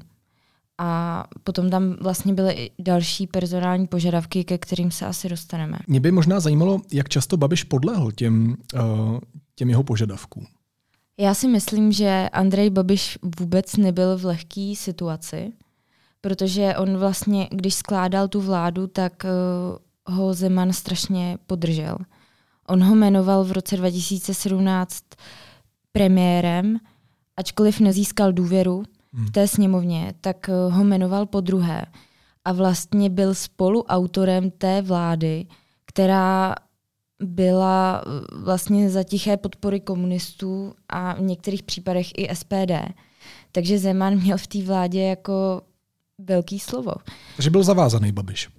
A 0.78 1.24
potom 1.44 1.70
tam 1.70 1.96
vlastně 2.02 2.34
byly 2.34 2.54
i 2.54 2.72
další 2.80 3.28
personální 3.28 3.88
požadavky, 3.88 4.44
ke 4.44 4.58
kterým 4.58 4.92
se 4.92 5.06
asi 5.06 5.30
dostaneme. 5.30 5.80
Mě 5.88 6.00
by 6.00 6.12
možná 6.12 6.40
zajímalo, 6.40 6.82
jak 6.92 7.10
často 7.10 7.38
Babiš 7.38 7.64
podlehl 7.64 8.12
těm, 8.12 8.56
uh, 8.74 9.20
těm 9.56 9.70
jeho 9.70 9.84
požadavkům. 9.84 10.46
Já 11.18 11.34
si 11.34 11.48
myslím, 11.48 11.92
že 11.92 12.30
Andrej 12.34 12.70
Babiš 12.70 13.18
vůbec 13.40 13.78
nebyl 13.78 14.18
v 14.18 14.26
lehké 14.26 14.74
situaci, 14.76 15.52
protože 16.22 16.76
on 16.78 16.98
vlastně, 16.98 17.48
když 17.52 17.76
skládal 17.76 18.28
tu 18.28 18.42
vládu, 18.42 18.88
tak 18.88 19.24
uh, 20.06 20.16
ho 20.16 20.34
Zeman 20.34 20.74
strašně 20.74 21.38
podržel. 21.48 21.98
On 22.68 22.84
ho 22.84 22.96
jmenoval 22.96 23.44
v 23.44 23.52
roce 23.52 23.78
2017 23.78 25.04
premiérem, 26.00 26.80
ačkoliv 27.38 27.80
nezískal 27.80 28.34
důvěru 28.34 28.84
v 29.14 29.18
hmm. 29.18 29.28
té 29.28 29.48
sněmovně, 29.48 30.14
tak 30.22 30.50
eh, 30.50 30.54
ho 30.72 30.84
jmenoval 30.84 31.26
po 31.26 31.42
druhé. 31.42 31.86
A 32.46 32.52
vlastně 32.54 33.10
byl 33.10 33.36
spoluautorem 33.36 34.52
té 34.52 34.82
vlády, 34.82 35.46
která 35.86 36.56
byla 37.24 38.02
eh, 38.02 38.36
vlastně 38.44 38.90
za 38.90 39.04
tiché 39.04 39.38
podpory 39.38 39.80
komunistů 39.80 40.74
a 40.90 41.14
v 41.14 41.22
některých 41.22 41.64
případech 41.64 42.08
i 42.18 42.36
SPD. 42.36 42.72
Takže 43.52 43.80
Zeman 43.80 44.16
měl 44.16 44.38
v 44.38 44.48
té 44.48 44.64
vládě 44.64 45.02
jako 45.02 45.62
velký 46.18 46.60
slovo. 46.60 46.94
Takže 47.36 47.50
byl 47.50 47.64
zavázaný 47.64 48.12
Babiš. 48.12 48.50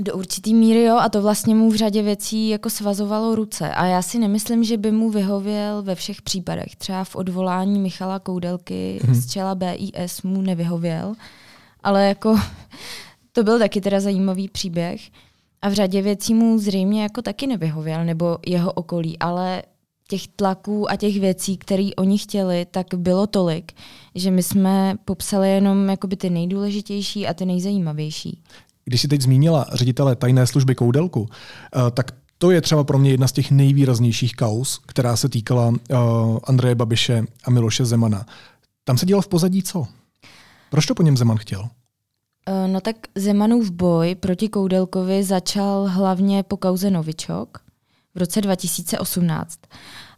Do 0.00 0.14
určitý 0.14 0.54
míry 0.54 0.82
jo, 0.82 0.96
a 0.96 1.08
to 1.08 1.22
vlastně 1.22 1.54
mu 1.54 1.70
v 1.70 1.76
řadě 1.76 2.02
věcí 2.02 2.48
jako 2.48 2.70
svazovalo 2.70 3.34
ruce. 3.34 3.70
A 3.70 3.86
já 3.86 4.02
si 4.02 4.18
nemyslím, 4.18 4.64
že 4.64 4.76
by 4.76 4.92
mu 4.92 5.10
vyhověl 5.10 5.82
ve 5.82 5.94
všech 5.94 6.22
případech. 6.22 6.76
Třeba 6.76 7.04
v 7.04 7.16
odvolání 7.16 7.80
Michala 7.80 8.18
Koudelky 8.18 9.00
mm-hmm. 9.02 9.14
z 9.14 9.30
čela 9.30 9.54
BIS 9.54 10.22
mu 10.22 10.42
nevyhověl, 10.42 11.14
ale 11.82 12.08
jako 12.08 12.36
to 13.32 13.42
byl 13.42 13.58
taky 13.58 13.80
teda 13.80 14.00
zajímavý 14.00 14.48
příběh. 14.48 15.00
A 15.62 15.68
v 15.68 15.72
řadě 15.72 16.02
věcí 16.02 16.34
mu 16.34 16.58
zřejmě 16.58 17.02
jako 17.02 17.22
taky 17.22 17.46
nevyhověl, 17.46 18.04
nebo 18.04 18.38
jeho 18.46 18.72
okolí, 18.72 19.18
ale 19.18 19.62
těch 20.08 20.28
tlaků 20.28 20.90
a 20.90 20.96
těch 20.96 21.20
věcí, 21.20 21.56
které 21.56 21.90
oni 21.96 22.18
chtěli, 22.18 22.66
tak 22.70 22.86
bylo 22.96 23.26
tolik, 23.26 23.72
že 24.14 24.30
my 24.30 24.42
jsme 24.42 24.96
popsali 25.04 25.50
jenom 25.50 25.88
jakoby 25.88 26.16
ty 26.16 26.30
nejdůležitější 26.30 27.26
a 27.26 27.34
ty 27.34 27.46
nejzajímavější. 27.46 28.42
Když 28.88 29.00
si 29.00 29.08
teď 29.08 29.20
zmínila 29.20 29.66
ředitele 29.72 30.16
tajné 30.16 30.46
služby 30.46 30.74
Koudelku, 30.74 31.28
eh, 31.28 31.90
tak 31.90 32.12
to 32.38 32.50
je 32.50 32.60
třeba 32.60 32.84
pro 32.84 32.98
mě 32.98 33.10
jedna 33.10 33.28
z 33.28 33.32
těch 33.32 33.50
nejvýraznějších 33.50 34.36
kaus, 34.36 34.80
která 34.86 35.16
se 35.16 35.28
týkala 35.28 35.68
uh, 35.68 35.76
Andreje 36.44 36.74
Babiše 36.74 37.24
a 37.44 37.50
Miloše 37.50 37.84
Zemana. 37.84 38.26
Tam 38.84 38.98
se 38.98 39.06
dělo 39.06 39.22
v 39.22 39.28
pozadí 39.28 39.62
co? 39.62 39.86
Proč 40.70 40.86
to 40.86 40.94
po 40.94 41.02
něm 41.02 41.16
Zeman 41.16 41.36
chtěl? 41.36 41.60
Uh, 41.60 41.68
no 42.66 42.80
tak 42.80 42.96
Zemanův 43.14 43.70
boj 43.70 44.14
proti 44.14 44.48
Koudelkovi 44.48 45.24
začal 45.24 45.88
hlavně 45.88 46.42
po 46.42 46.56
kauze 46.56 46.90
Novičok 46.90 47.58
v 48.14 48.18
roce 48.18 48.40
2018 48.40 49.58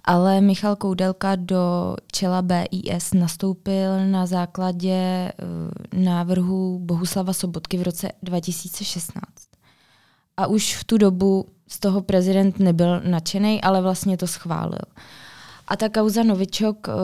ale 0.05 0.41
Michal 0.41 0.77
Koudelka 0.77 1.37
do 1.37 1.97
čela 2.13 2.43
BIS 2.43 3.13
nastoupil 3.15 4.07
na 4.11 4.27
základě 4.27 5.33
uh, 5.33 6.03
návrhu 6.05 6.79
Bohuslava 6.79 7.33
Sobotky 7.33 7.79
v 7.79 7.83
roce 7.83 8.13
2016. 8.23 9.23
A 10.37 10.47
už 10.47 10.77
v 10.77 10.85
tu 10.85 10.99
dobu 10.99 11.47
z 11.69 11.79
toho 11.79 12.01
prezident 12.01 12.59
nebyl 12.59 13.01
nadšený, 13.01 13.63
ale 13.63 13.83
vlastně 13.83 14.17
to 14.17 14.27
schválil. 14.27 14.85
A 15.69 15.77
ta 15.77 15.89
kauza 15.89 16.23
Novičok 16.23 16.89
uh, 16.89 16.95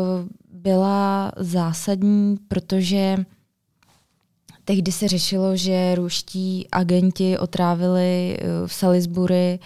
byla 0.53 1.33
zásadní, 1.37 2.37
protože 2.49 3.17
tehdy 4.65 4.93
se 4.93 5.09
řešilo, 5.09 5.57
že 5.57 5.95
ruští 5.95 6.69
agenti 6.73 7.39
otrávili 7.39 8.39
uh, 8.41 8.67
v 8.67 8.75
Salisbury 8.75 9.59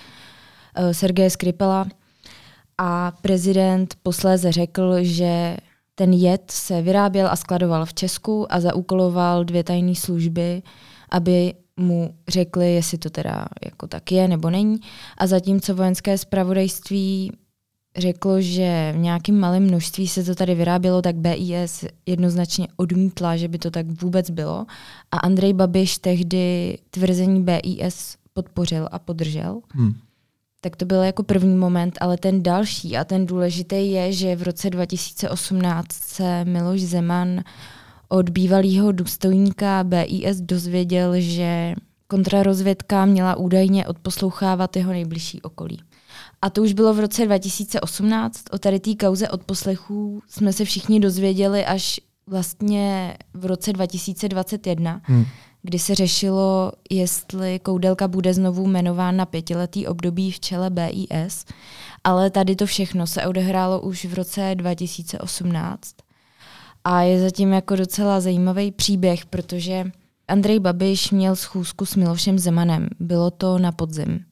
Sergeje 0.92 1.30
Skripela 1.30 1.86
a 2.82 3.12
prezident 3.22 3.94
posléze 4.02 4.52
řekl, 4.52 4.94
že 5.00 5.56
ten 5.94 6.12
jed 6.12 6.50
se 6.50 6.82
vyráběl 6.82 7.28
a 7.30 7.36
skladoval 7.36 7.86
v 7.86 7.94
Česku 7.94 8.52
a 8.52 8.60
zaúkoloval 8.60 9.44
dvě 9.44 9.64
tajné 9.64 9.94
služby, 9.94 10.62
aby 11.10 11.54
mu 11.76 12.14
řekli, 12.28 12.74
jestli 12.74 12.98
to 12.98 13.10
teda 13.10 13.46
jako 13.64 13.86
tak 13.86 14.12
je 14.12 14.28
nebo 14.28 14.50
není. 14.50 14.80
A 15.18 15.26
zatímco 15.26 15.74
vojenské 15.74 16.18
zpravodajství 16.18 17.32
řeklo, 17.96 18.40
že 18.40 18.92
v 18.96 18.98
nějakém 18.98 19.40
malém 19.40 19.62
množství 19.62 20.08
se 20.08 20.24
to 20.24 20.34
tady 20.34 20.54
vyrábělo, 20.54 21.02
tak 21.02 21.16
BIS 21.16 21.84
jednoznačně 22.06 22.68
odmítla, 22.76 23.36
že 23.36 23.48
by 23.48 23.58
to 23.58 23.70
tak 23.70 23.86
vůbec 24.02 24.30
bylo. 24.30 24.66
A 25.10 25.16
Andrej 25.16 25.52
Babiš 25.52 25.98
tehdy 25.98 26.78
tvrzení 26.90 27.42
BIS 27.42 28.16
podpořil 28.32 28.88
a 28.92 28.98
podržel. 28.98 29.60
Hmm. 29.70 29.94
Tak 30.60 30.76
to 30.76 30.84
byl 30.84 31.02
jako 31.02 31.22
první 31.22 31.54
moment, 31.54 31.98
ale 32.00 32.16
ten 32.16 32.42
další 32.42 32.96
a 32.96 33.04
ten 33.04 33.26
důležitý 33.26 33.90
je, 33.92 34.12
že 34.12 34.36
v 34.36 34.42
roce 34.42 34.70
2018 34.70 35.92
se 35.92 36.44
Miloš 36.44 36.80
Zeman 36.80 37.40
od 38.08 38.28
bývalého 38.30 38.92
důstojníka 38.92 39.84
BIS 39.84 40.40
dozvěděl, 40.40 41.20
že 41.20 41.74
kontrarozvědka 42.06 43.04
měla 43.04 43.36
údajně 43.36 43.86
odposlouchávat 43.86 44.76
jeho 44.76 44.92
nejbližší 44.92 45.42
okolí. 45.42 45.80
A 46.42 46.50
to 46.50 46.62
už 46.62 46.72
bylo 46.72 46.94
v 46.94 47.00
roce 47.00 47.24
2018. 47.24 48.44
O 48.50 48.58
tady 48.58 48.80
té 48.80 48.94
kauze 48.94 49.28
odposlechů 49.28 50.22
jsme 50.28 50.52
se 50.52 50.64
všichni 50.64 51.00
dozvěděli 51.00 51.64
až 51.64 52.00
vlastně 52.26 53.16
v 53.34 53.46
roce 53.46 53.72
2021, 53.72 55.00
hmm. 55.04 55.24
Kdy 55.62 55.78
se 55.78 55.94
řešilo, 55.94 56.72
jestli 56.90 57.58
Koudelka 57.58 58.08
bude 58.08 58.34
znovu 58.34 58.66
jmenován 58.66 59.16
na 59.16 59.26
pětiletý 59.26 59.86
období 59.86 60.32
v 60.32 60.40
čele 60.40 60.70
BIS. 60.70 61.44
Ale 62.04 62.30
tady 62.30 62.56
to 62.56 62.66
všechno 62.66 63.06
se 63.06 63.26
odehrálo 63.26 63.80
už 63.80 64.04
v 64.04 64.14
roce 64.14 64.54
2018. 64.54 65.94
A 66.84 67.02
je 67.02 67.20
zatím 67.20 67.52
jako 67.52 67.76
docela 67.76 68.20
zajímavý 68.20 68.72
příběh, 68.72 69.26
protože 69.26 69.90
Andrej 70.28 70.58
Babiš 70.58 71.10
měl 71.10 71.36
schůzku 71.36 71.86
s 71.86 71.96
Milošem 71.96 72.38
Zemanem. 72.38 72.88
Bylo 73.00 73.30
to 73.30 73.58
na 73.58 73.72
podzim. 73.72 74.24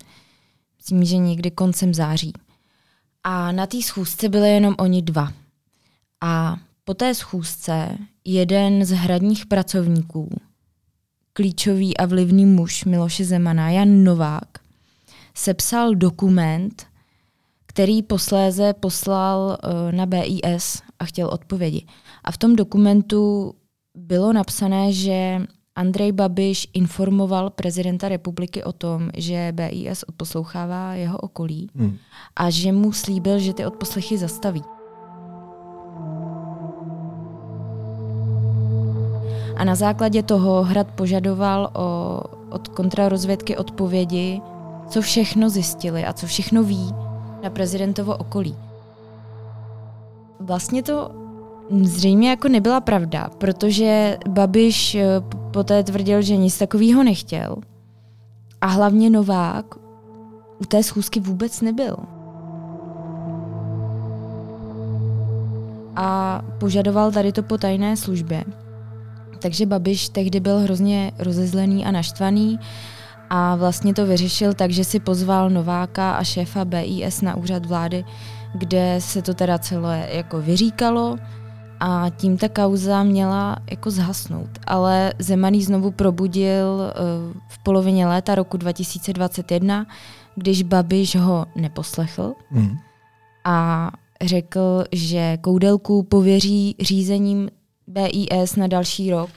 Myslím, 0.77 1.05
že 1.05 1.17
někdy 1.17 1.51
koncem 1.51 1.95
září. 1.95 2.33
A 3.25 3.53
na 3.53 3.67
té 3.67 3.83
schůzce 3.83 4.29
byly 4.29 4.51
jenom 4.51 4.75
oni 4.79 5.03
dva. 5.03 5.33
A 6.21 6.57
po 6.85 6.95
té 6.95 7.15
schůzce 7.15 7.99
jeden 8.25 8.85
z 8.85 8.91
hradních 8.91 9.47
pracovníků, 9.47 10.29
klíčový 11.39 11.97
a 11.97 12.07
vlivný 12.07 12.47
muž 12.47 12.85
Miloše 12.85 13.25
Zemana, 13.25 13.71
Jan 13.71 14.05
Novák, 14.05 14.49
sepsal 15.35 15.95
dokument, 15.95 16.87
který 17.67 18.03
posléze 18.03 18.73
poslal 18.73 19.59
uh, 19.63 19.93
na 19.93 20.07
BIS 20.07 20.83
a 20.99 21.05
chtěl 21.05 21.29
odpovědi. 21.29 21.87
A 22.25 22.33
v 22.33 22.39
tom 22.39 22.57
dokumentu 22.57 23.55
bylo 23.95 24.33
napsané, 24.33 24.93
že 24.93 25.43
Andrej 25.77 26.13
Babiš 26.13 26.69
informoval 26.75 27.51
prezidenta 27.51 28.09
republiky 28.09 28.65
o 28.65 28.73
tom, 28.73 29.11
že 29.17 29.53
BIS 29.53 30.03
odposlouchává 30.03 30.95
jeho 30.95 31.19
okolí 31.19 31.71
hmm. 31.75 31.97
a 32.37 32.51
že 32.51 32.73
mu 32.73 32.93
slíbil, 32.93 33.39
že 33.39 33.55
ty 33.55 33.67
odposlechy 33.67 34.19
zastaví. 34.19 34.63
A 39.59 39.65
na 39.65 39.75
základě 39.75 40.23
toho 40.23 40.63
Hrad 40.63 40.87
požadoval 40.91 41.71
o, 41.75 42.21
od 42.51 42.69
kontrarozvědky 42.69 43.57
odpovědi, 43.57 44.41
co 44.89 45.03
všechno 45.03 45.51
zjistili 45.51 46.05
a 46.05 46.13
co 46.13 46.27
všechno 46.27 46.63
ví 46.63 46.95
na 47.43 47.51
prezidentovo 47.51 48.17
okolí. 48.17 48.57
Vlastně 50.41 50.83
to 50.83 51.11
zřejmě 51.83 52.31
jako 52.31 52.49
nebyla 52.49 52.81
pravda, 52.81 53.31
protože 53.39 54.19
Babiš 54.29 54.95
eh, 54.95 55.07
poté 55.51 55.83
tvrdil, 55.83 56.23
že 56.23 56.37
nic 56.37 56.59
takového 56.59 57.03
nechtěl. 57.03 57.57
A 58.61 58.67
hlavně 58.67 59.11
Novák 59.11 59.75
u 60.59 60.65
té 60.65 60.83
schůzky 60.83 61.21
vůbec 61.21 61.61
nebyl. 61.61 61.97
A 65.97 66.41
požadoval 66.59 67.13
tady 67.13 67.33
to 67.33 67.43
po 67.43 67.59
tajné 67.59 67.97
službě. 67.97 68.45
Takže 69.39 69.67
Babiš 69.67 70.09
tehdy 70.09 70.41
byl 70.41 70.59
hrozně 70.59 71.13
rozezlený 71.19 71.85
a 71.85 71.91
naštvaný 71.91 72.59
a 73.31 73.57
vlastně 73.57 73.95
to 73.95 74.07
vyřešil 74.07 74.55
tak, 74.55 74.71
že 74.71 74.85
si 74.85 75.01
pozval 75.01 75.51
Nováka 75.51 76.13
a 76.13 76.25
šéfa 76.25 76.65
BIS 76.65 77.21
na 77.23 77.37
úřad 77.37 77.67
vlády, 77.67 78.05
kde 78.55 78.97
se 78.99 79.23
to 79.23 79.35
teda 79.35 79.59
celé 79.59 80.09
jako 80.13 80.41
vyříkalo 80.41 81.17
a 81.81 82.07
tím 82.17 82.37
ta 82.37 82.49
kauza 82.49 83.03
měla 83.03 83.57
jako 83.71 83.91
zhasnout. 83.91 84.51
Ale 84.67 85.13
Zemaný 85.19 85.63
znovu 85.63 85.91
probudil 85.91 86.65
uh, 86.67 87.41
v 87.49 87.59
polovině 87.59 88.07
léta 88.07 88.35
roku 88.35 88.57
2021, 88.57 89.87
když 90.35 90.63
Babiš 90.63 91.17
ho 91.17 91.47
neposlechl 91.57 92.35
mm. 92.51 92.77
a 93.45 93.91
řekl, 94.23 94.85
že 94.93 95.37
Koudelku 95.41 96.03
pověří 96.03 96.77
řízením 96.81 97.49
BIS 97.89 98.57
na 98.57 98.67
další 98.67 99.11
rok 99.11 99.31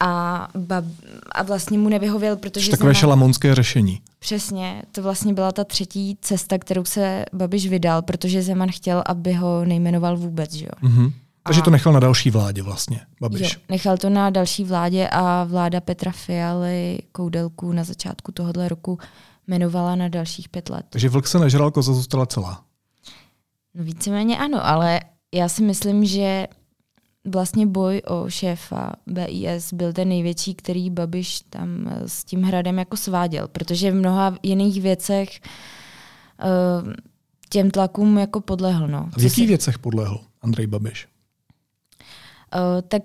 a, 0.00 0.48
bab, 0.56 0.84
a 1.32 1.42
vlastně 1.42 1.78
mu 1.78 1.88
nevyhověl, 1.88 2.36
protože... 2.36 2.70
Takové 2.70 2.88
Zeman, 2.88 3.00
šalamonské 3.00 3.54
řešení. 3.54 4.00
Přesně, 4.18 4.82
to 4.92 5.02
vlastně 5.02 5.34
byla 5.34 5.52
ta 5.52 5.64
třetí 5.64 6.18
cesta, 6.20 6.58
kterou 6.58 6.84
se 6.84 7.24
Babiš 7.32 7.68
vydal, 7.68 8.02
protože 8.02 8.42
Zeman 8.42 8.68
chtěl, 8.72 9.02
aby 9.06 9.32
ho 9.32 9.64
nejmenoval 9.64 10.16
vůbec, 10.16 10.52
že 10.52 10.64
jo. 10.64 10.88
Mm-hmm. 10.88 11.12
Takže 11.46 11.62
to 11.62 11.70
nechal 11.70 11.92
na 11.92 12.00
další 12.00 12.30
vládě 12.30 12.62
vlastně, 12.62 13.00
Babiš. 13.20 13.40
Jo, 13.54 13.60
nechal 13.68 13.96
to 13.96 14.10
na 14.10 14.30
další 14.30 14.64
vládě 14.64 15.08
a 15.12 15.44
vláda 15.44 15.80
Petra 15.80 16.12
Fialy 16.12 16.98
Koudelku 17.12 17.72
na 17.72 17.84
začátku 17.84 18.32
tohohle 18.32 18.68
roku 18.68 18.98
jmenovala 19.46 19.94
na 19.94 20.08
dalších 20.08 20.48
pět 20.48 20.70
let. 20.70 20.86
Takže 20.90 21.08
vlk 21.08 21.26
se 21.26 21.38
nežral, 21.38 21.70
koza 21.70 21.92
zůstala 21.92 22.26
celá. 22.26 22.62
No 23.74 23.84
víceméně 23.84 24.38
ano, 24.38 24.66
ale 24.66 25.00
já 25.34 25.48
si 25.48 25.62
myslím, 25.62 26.04
že 26.04 26.46
vlastně 27.26 27.66
boj 27.66 28.02
o 28.06 28.30
šéfa 28.30 28.92
BIS 29.06 29.72
byl 29.72 29.92
ten 29.92 30.08
největší, 30.08 30.54
který 30.54 30.90
Babiš 30.90 31.40
tam 31.50 31.88
eh, 31.88 32.08
s 32.08 32.24
tím 32.24 32.42
hradem 32.42 32.78
jako 32.78 32.96
sváděl, 32.96 33.48
protože 33.48 33.90
v 33.90 33.94
mnoha 33.94 34.34
jiných 34.42 34.82
věcech 34.82 35.28
uh, 36.44 36.92
těm 37.50 37.70
tlakům 37.70 38.18
jako 38.18 38.40
podlehl. 38.40 38.88
No. 38.88 39.10
v 39.18 39.22
jakých 39.22 39.48
věcech 39.48 39.78
podlehl 39.78 40.20
Andrej 40.42 40.66
Babiš? 40.66 41.08
Uh, 42.54 42.82
tak 42.88 43.02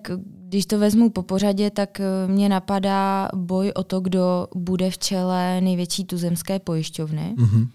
když 0.48 0.66
to 0.66 0.80
vezmu 0.80 1.10
po 1.10 1.24
pořadě, 1.24 1.70
tak 1.70 2.00
uh, 2.00 2.32
mě 2.32 2.50
napadá 2.50 3.30
boj 3.36 3.72
o 3.76 3.84
to, 3.84 4.00
kdo 4.00 4.48
bude 4.56 4.92
v 4.92 4.98
čele 4.98 5.62
největší 5.62 6.06
tuzemské 6.06 6.60
pojišťovny, 6.60 7.36
mm-hmm. 7.38 7.68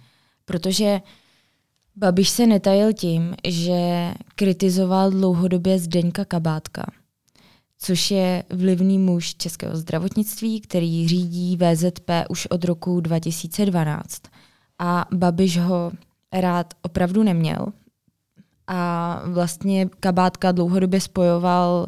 protože 0.44 1.00
Babiš 1.96 2.28
se 2.28 2.46
netajil 2.46 2.92
tím, 2.92 3.34
že 3.48 4.12
kritizoval 4.34 5.10
dlouhodobě 5.10 5.78
Zdeňka 5.78 6.24
Kabátka, 6.24 6.86
což 7.78 8.10
je 8.10 8.44
vlivný 8.50 8.98
muž 8.98 9.34
českého 9.34 9.76
zdravotnictví, 9.76 10.60
který 10.60 11.08
řídí 11.08 11.56
VZP 11.56 12.10
už 12.28 12.46
od 12.46 12.64
roku 12.64 13.00
2012. 13.00 14.22
A 14.78 15.06
Babiš 15.14 15.58
ho 15.58 15.92
rád 16.32 16.74
opravdu 16.82 17.22
neměl, 17.22 17.72
a 18.66 19.22
vlastně 19.26 19.88
Kabátka 20.00 20.52
dlouhodobě 20.52 21.00
spojoval 21.00 21.86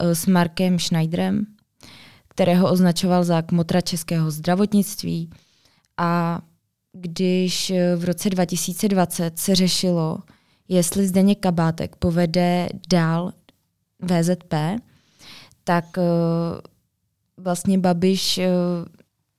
eh, 0.00 0.14
s 0.14 0.26
Markem 0.26 0.78
Schneiderem, 0.78 1.46
kterého 2.28 2.70
označoval 2.70 3.24
za 3.24 3.42
kmotra 3.42 3.80
českého 3.80 4.30
zdravotnictví. 4.30 5.30
A 5.96 6.40
když 6.92 7.70
eh, 7.70 7.96
v 7.96 8.04
roce 8.04 8.30
2020 8.30 9.38
se 9.38 9.54
řešilo, 9.54 10.18
jestli 10.68 11.06
Zdeněk 11.06 11.38
Kabátek 11.38 11.96
povede 11.96 12.68
dál 12.88 13.32
VZP, 14.02 14.54
tak 15.64 15.98
eh, 15.98 16.02
vlastně 17.36 17.78
Babiš 17.78 18.40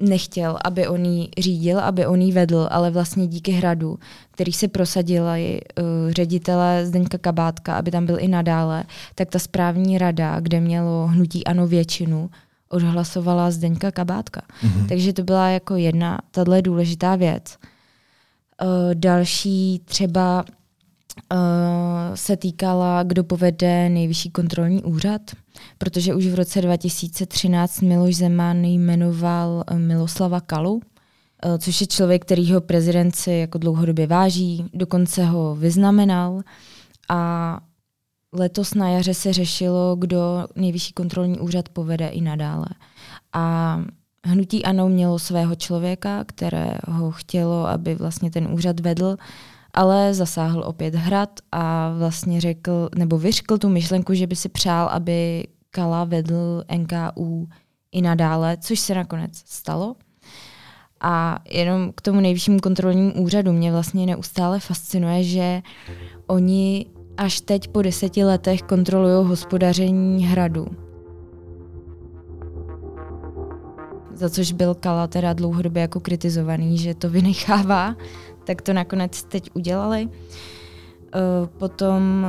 nechtěl, 0.01 0.57
aby 0.65 0.87
on 0.87 1.05
ji 1.05 1.29
řídil, 1.37 1.79
aby 1.79 2.05
on 2.05 2.21
ji 2.21 2.31
vedl, 2.31 2.67
ale 2.71 2.91
vlastně 2.91 3.27
díky 3.27 3.51
hradu, 3.51 3.99
který 4.31 4.51
se 4.53 4.67
prosadili 4.67 5.61
uh, 5.79 6.11
ředitele 6.11 6.85
Zdeňka 6.85 7.17
Kabátka, 7.17 7.75
aby 7.75 7.91
tam 7.91 8.05
byl 8.05 8.17
i 8.19 8.27
nadále, 8.27 8.83
tak 9.15 9.29
ta 9.29 9.39
správní 9.39 9.97
rada, 9.97 10.39
kde 10.39 10.59
mělo 10.59 11.07
hnutí 11.07 11.47
ano 11.47 11.67
většinu, 11.67 12.29
odhlasovala 12.71 13.51
Zdeňka 13.51 13.91
Kabátka. 13.91 14.41
Mm-hmm. 14.63 14.87
Takže 14.87 15.13
to 15.13 15.23
byla 15.23 15.49
jako 15.49 15.75
jedna 15.75 16.19
tahle 16.31 16.61
důležitá 16.61 17.15
věc. 17.15 17.57
další 18.93 19.81
třeba 19.85 20.45
uh, 21.33 21.37
se 22.15 22.37
týkala, 22.37 23.03
kdo 23.03 23.23
povede 23.23 23.89
nejvyšší 23.89 24.29
kontrolní 24.29 24.83
úřad, 24.83 25.21
protože 25.77 26.15
už 26.15 26.27
v 26.27 26.35
roce 26.35 26.61
2013 26.61 27.81
Miloš 27.81 28.15
Zeman 28.15 28.65
jmenoval 28.65 29.63
Miloslava 29.77 30.41
Kalu, 30.41 30.81
Eh, 31.45 31.57
což 31.59 31.81
je 31.81 31.87
člověk, 31.87 32.21
kterýho 32.21 32.61
prezident 32.61 33.15
si 33.15 33.31
jako 33.31 33.57
dlouhodobě 33.57 34.07
váží, 34.07 34.65
dokonce 34.73 35.25
ho 35.25 35.55
vyznamenal 35.55 36.41
a 37.09 37.59
letos 38.33 38.73
na 38.73 38.89
jaře 38.89 39.13
se 39.13 39.33
řešilo, 39.33 39.95
kdo 39.95 40.47
nejvyšší 40.55 40.93
kontrolní 40.93 41.39
úřad 41.39 41.69
povede 41.69 42.07
i 42.07 42.21
nadále. 42.21 42.65
A 43.33 43.77
hnutí 44.25 44.65
ANO 44.65 44.89
mělo 44.89 45.19
svého 45.19 45.55
člověka, 45.55 46.23
kterého 46.23 47.11
chtělo, 47.11 47.67
aby 47.67 47.95
vlastně 47.95 48.31
ten 48.31 48.47
úřad 48.51 48.79
vedl, 48.79 49.17
ale 49.73 50.13
zasáhl 50.13 50.63
opět 50.65 50.95
hrad 50.95 51.29
a 51.51 51.93
vlastně 51.97 52.41
řekl, 52.41 52.89
nebo 52.95 53.17
vyřkl 53.17 53.57
tu 53.57 53.69
myšlenku, 53.69 54.13
že 54.13 54.27
by 54.27 54.35
si 54.35 54.49
přál, 54.49 54.87
aby 54.87 55.47
Kala 55.69 56.03
vedl 56.03 56.63
NKU 56.77 57.47
i 57.91 58.01
nadále, 58.01 58.57
což 58.57 58.79
se 58.79 58.95
nakonec 58.95 59.31
stalo. 59.45 59.95
A 61.01 61.39
jenom 61.49 61.91
k 61.95 62.01
tomu 62.01 62.19
nejvyššímu 62.19 62.59
kontrolnímu 62.59 63.13
úřadu 63.13 63.53
mě 63.53 63.71
vlastně 63.71 64.05
neustále 64.05 64.59
fascinuje, 64.59 65.23
že 65.23 65.61
oni 66.27 66.85
až 67.21 67.41
teď 67.41 67.67
po 67.67 67.81
deseti 67.81 68.23
letech 68.23 68.61
kontrolují 68.61 69.27
hospodaření 69.27 70.25
hradu. 70.25 70.67
Za 74.13 74.29
což 74.29 74.51
byl 74.51 74.75
Kala 74.75 75.07
teda 75.07 75.33
dlouhodobě 75.33 75.81
jako 75.81 75.99
kritizovaný, 75.99 76.77
že 76.77 76.93
to 76.93 77.09
vynechává, 77.09 77.95
tak 78.43 78.61
to 78.61 78.73
nakonec 78.73 79.23
teď 79.23 79.49
udělali. 79.53 80.09
Eh, 80.09 81.47
potom 81.57 82.25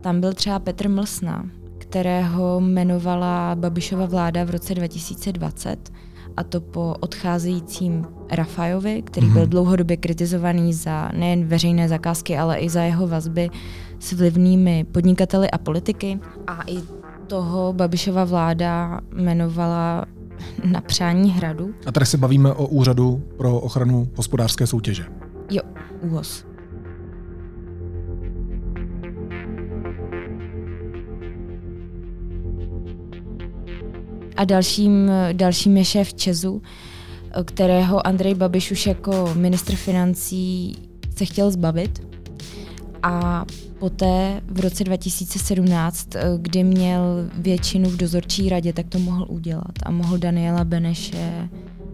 tam 0.00 0.20
byl 0.20 0.32
třeba 0.32 0.58
Petr 0.58 0.88
Mlsna, 0.88 1.50
kterého 1.78 2.60
jmenovala 2.60 3.54
Babišova 3.54 4.06
vláda 4.06 4.44
v 4.44 4.50
roce 4.50 4.74
2020 4.74 5.92
a 6.36 6.42
to 6.44 6.60
po 6.60 6.94
odcházejícím 7.00 8.06
Rafajovi, 8.30 9.02
který 9.02 9.26
mm-hmm. 9.26 9.32
byl 9.32 9.42
mhm. 9.42 9.50
dlouhodobě 9.50 9.96
kritizovaný 9.96 10.72
za 10.72 11.10
nejen 11.16 11.44
veřejné 11.44 11.88
zakázky, 11.88 12.38
ale 12.38 12.58
i 12.58 12.68
za 12.68 12.82
jeho 12.82 13.06
vazby 13.06 13.50
s 14.00 14.12
vlivnými 14.12 14.84
podnikateli 14.92 15.50
a 15.50 15.58
politiky. 15.58 16.20
A 16.46 16.62
i 16.66 16.78
toho 17.26 17.72
Babišova 17.72 18.24
vláda 18.24 19.00
jmenovala 19.18 20.04
na 20.64 20.80
přání 20.80 21.30
hradu. 21.30 21.74
A 21.86 21.92
tady 21.92 22.06
se 22.06 22.16
bavíme 22.16 22.52
o 22.52 22.66
úřadu 22.66 23.22
pro 23.36 23.60
ochranu 23.60 24.08
hospodářské 24.14 24.66
soutěže. 24.66 25.04
Jo, 25.50 25.62
úhoz. 26.00 26.44
A 34.36 34.44
dalším, 34.44 35.10
dalším 35.32 35.76
je 35.76 35.84
šéf 35.84 36.14
Česu, 36.14 36.62
kterého 37.44 38.06
Andrej 38.06 38.34
Babiš 38.34 38.70
už 38.70 38.86
jako 38.86 39.30
ministr 39.34 39.74
financí 39.74 40.76
se 41.16 41.24
chtěl 41.24 41.50
zbavit. 41.50 42.17
A 43.02 43.44
poté 43.78 44.40
v 44.46 44.60
roce 44.60 44.84
2017, 44.84 46.08
kdy 46.38 46.64
měl 46.64 47.02
většinu 47.34 47.90
v 47.90 47.96
dozorčí 47.96 48.48
radě, 48.48 48.72
tak 48.72 48.86
to 48.88 48.98
mohl 48.98 49.26
udělat 49.28 49.72
a 49.82 49.90
mohl 49.90 50.18
Daniela 50.18 50.64
Beneše 50.64 51.48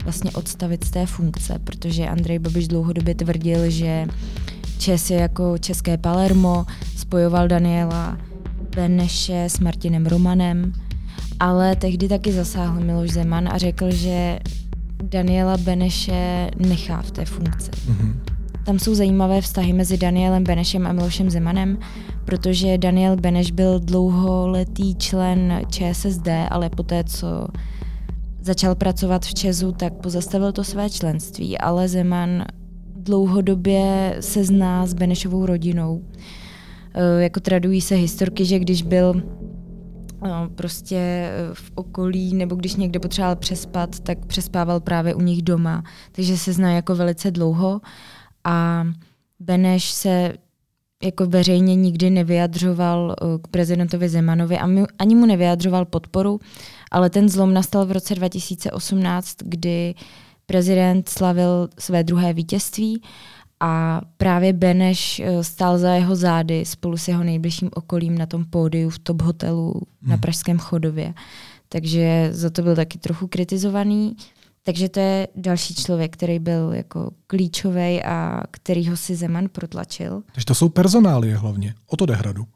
vlastně 0.04 0.30
odstavit 0.30 0.84
z 0.84 0.90
té 0.90 1.06
funkce, 1.06 1.58
protože 1.64 2.08
Andrej 2.08 2.38
Babiš 2.38 2.68
dlouhodobě 2.68 3.14
tvrdil, 3.14 3.70
že 3.70 4.06
Čes 4.78 5.10
je 5.10 5.16
jako 5.16 5.58
české 5.58 5.98
Palermo, 5.98 6.66
spojoval 6.96 7.48
Daniela 7.48 8.18
Beneše 8.76 9.44
s 9.44 9.58
Martinem 9.58 10.06
Romanem 10.06 10.72
ale 11.40 11.76
tehdy 11.76 12.08
taky 12.08 12.32
zasáhl 12.32 12.80
Miloš 12.80 13.10
Zeman 13.10 13.48
a 13.48 13.58
řekl, 13.58 13.90
že 13.90 14.38
Daniela 15.02 15.56
Beneše 15.56 16.50
nechá 16.58 17.02
v 17.02 17.10
té 17.10 17.24
funkci. 17.24 17.70
Mm-hmm. 17.70 18.33
Tam 18.64 18.78
jsou 18.78 18.94
zajímavé 18.94 19.40
vztahy 19.40 19.72
mezi 19.72 19.96
Danielem 19.96 20.44
Benešem 20.44 20.86
a 20.86 20.92
Milošem 20.92 21.30
Zemanem, 21.30 21.78
protože 22.24 22.78
Daniel 22.78 23.16
Beneš 23.16 23.50
byl 23.50 23.80
dlouholetý 23.80 24.94
člen 24.94 25.60
ČSSD, 25.68 26.28
ale 26.50 26.70
poté, 26.70 27.04
co 27.04 27.46
začal 28.40 28.74
pracovat 28.74 29.24
v 29.24 29.34
Česu, 29.34 29.72
tak 29.72 29.92
pozastavil 29.92 30.52
to 30.52 30.64
své 30.64 30.90
členství, 30.90 31.58
ale 31.58 31.88
Zeman 31.88 32.44
dlouhodobě 32.96 34.16
se 34.20 34.44
zná 34.44 34.86
s 34.86 34.94
Benešovou 34.94 35.46
rodinou. 35.46 36.02
E, 36.94 37.22
jako 37.22 37.40
tradují 37.40 37.80
se 37.80 37.94
historky, 37.94 38.44
že 38.44 38.58
když 38.58 38.82
byl 38.82 39.22
no, 40.22 40.48
prostě 40.54 40.96
eh, 40.96 41.32
v 41.52 41.72
okolí, 41.74 42.34
nebo 42.34 42.56
když 42.56 42.76
někde 42.76 43.00
potřeboval 43.00 43.36
přespat, 43.36 44.00
tak 44.00 44.26
přespával 44.26 44.80
právě 44.80 45.14
u 45.14 45.20
nich 45.20 45.42
doma. 45.42 45.84
Takže 46.12 46.38
se 46.38 46.52
zná 46.52 46.72
jako 46.72 46.94
velice 46.94 47.30
dlouho 47.30 47.80
a 48.44 48.86
Beneš 49.40 49.90
se 49.90 50.32
jako 51.04 51.26
veřejně 51.26 51.74
nikdy 51.74 52.10
nevyjadřoval 52.10 53.16
eh, 53.18 53.38
k 53.42 53.48
prezidentovi 53.48 54.08
Zemanovi 54.08 54.58
a 54.58 54.68
ani 54.98 55.14
mu 55.14 55.26
nevyjadřoval 55.26 55.84
podporu, 55.84 56.40
ale 56.90 57.10
ten 57.10 57.28
zlom 57.28 57.54
nastal 57.54 57.86
v 57.86 57.92
roce 57.92 58.14
2018, 58.14 59.36
kdy 59.44 59.94
prezident 60.46 61.08
slavil 61.08 61.68
své 61.78 62.04
druhé 62.04 62.32
vítězství 62.32 63.02
a 63.60 64.00
právě 64.16 64.52
Beneš 64.52 65.20
eh, 65.20 65.44
stál 65.44 65.78
za 65.78 65.94
jeho 65.94 66.16
zády 66.16 66.64
spolu 66.64 66.96
s 66.96 67.08
jeho 67.08 67.24
nejbližším 67.24 67.70
okolím 67.74 68.18
na 68.18 68.26
tom 68.26 68.44
pódiu 68.44 68.90
v 68.90 68.98
top 68.98 69.22
hotelu 69.22 69.72
hmm. 69.72 70.10
na 70.10 70.16
Pražském 70.16 70.58
chodově. 70.58 71.14
Takže 71.68 72.28
za 72.32 72.50
to 72.50 72.62
byl 72.62 72.76
taky 72.76 72.98
trochu 72.98 73.26
kritizovaný. 73.26 74.16
Takže 74.66 74.88
to 74.88 75.00
je 75.00 75.28
další 75.36 75.74
člověk, 75.74 76.12
který 76.12 76.38
byl 76.38 76.72
jako 76.72 77.10
klíčový 77.26 78.02
a 78.04 78.42
kterýho 78.50 78.96
si 78.96 79.16
Zeman 79.16 79.48
protlačil. 79.48 80.22
Takže 80.32 80.46
to 80.46 80.54
jsou 80.54 80.68
personály 80.68 81.32
hlavně. 81.32 81.74
O 81.86 81.96
to 81.96 82.06
jde 82.06 82.14
hradu. 82.14 82.46